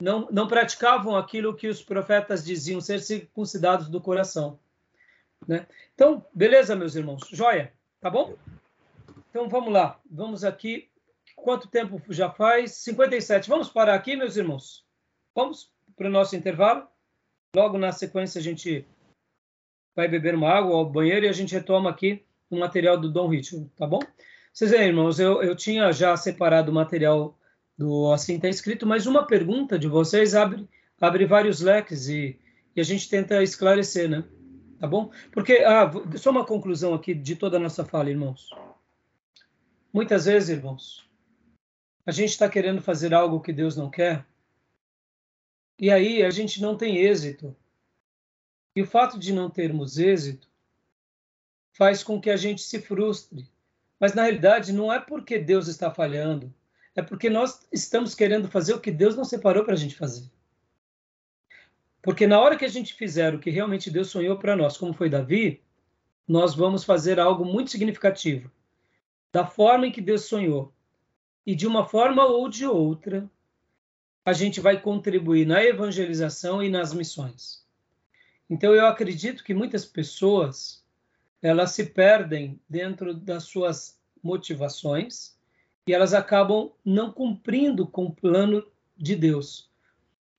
[0.00, 4.58] Não, não praticavam aquilo que os profetas diziam, ser circuncidados do coração.
[5.46, 5.66] Né?
[5.94, 7.28] Então, beleza, meus irmãos?
[7.30, 8.36] Joia, tá bom?
[9.30, 10.88] Então vamos lá, vamos aqui.
[11.36, 12.72] Quanto tempo já faz?
[12.72, 13.48] 57.
[13.48, 14.84] Vamos parar aqui, meus irmãos?
[15.34, 16.86] Vamos para o nosso intervalo?
[17.54, 18.86] Logo na sequência a gente
[19.94, 23.28] vai beber uma água ao banheiro e a gente retoma aqui o material do Dom
[23.28, 24.00] Ritmo, tá bom?
[24.52, 27.38] Vocês veem, irmãos, eu, eu tinha já separado o material
[27.76, 30.68] do Assim Está Escrito, mas uma pergunta de vocês abre,
[31.00, 32.38] abre vários leques e,
[32.76, 34.24] e a gente tenta esclarecer, né?
[34.78, 35.10] Tá bom?
[35.30, 38.50] Porque, ah, só uma conclusão aqui de toda a nossa fala, irmãos.
[39.92, 41.08] Muitas vezes, irmãos,
[42.04, 44.26] a gente está querendo fazer algo que Deus não quer,
[45.78, 47.56] e aí a gente não tem êxito.
[48.76, 50.48] E o fato de não termos êxito
[51.72, 53.51] faz com que a gente se frustre.
[54.02, 56.52] Mas na realidade não é porque Deus está falhando,
[56.92, 60.28] é porque nós estamos querendo fazer o que Deus não separou para a gente fazer.
[62.02, 64.92] Porque na hora que a gente fizer o que realmente Deus sonhou para nós, como
[64.92, 65.62] foi Davi,
[66.26, 68.50] nós vamos fazer algo muito significativo.
[69.30, 70.72] Da forma em que Deus sonhou.
[71.46, 73.30] E de uma forma ou de outra,
[74.24, 77.64] a gente vai contribuir na evangelização e nas missões.
[78.50, 80.81] Então eu acredito que muitas pessoas
[81.42, 85.36] elas se perdem dentro das suas motivações
[85.86, 88.64] e elas acabam não cumprindo com o plano
[88.96, 89.72] de Deus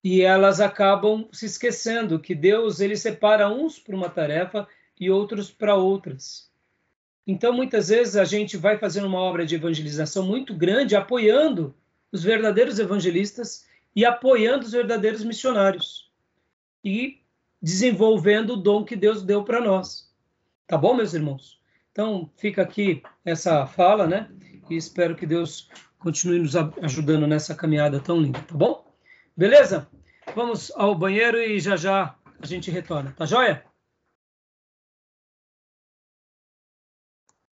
[0.03, 4.67] e elas acabam se esquecendo que Deus ele separa uns para uma tarefa
[4.99, 6.51] e outros para outras.
[7.25, 11.73] Então, muitas vezes a gente vai fazendo uma obra de evangelização muito grande, apoiando
[12.11, 16.11] os verdadeiros evangelistas e apoiando os verdadeiros missionários
[16.83, 17.21] e
[17.61, 20.11] desenvolvendo o dom que Deus deu para nós.
[20.73, 21.61] Tá bom, meus irmãos?
[21.91, 24.27] Então, fica aqui essa fala, né?
[24.71, 25.69] E espero que Deus
[25.99, 28.83] continue nos ajudando nessa caminhada tão linda, tá bom?
[29.37, 29.87] Beleza?
[30.35, 33.13] Vamos ao banheiro e já já a gente retorna.
[33.15, 33.63] Tá joia?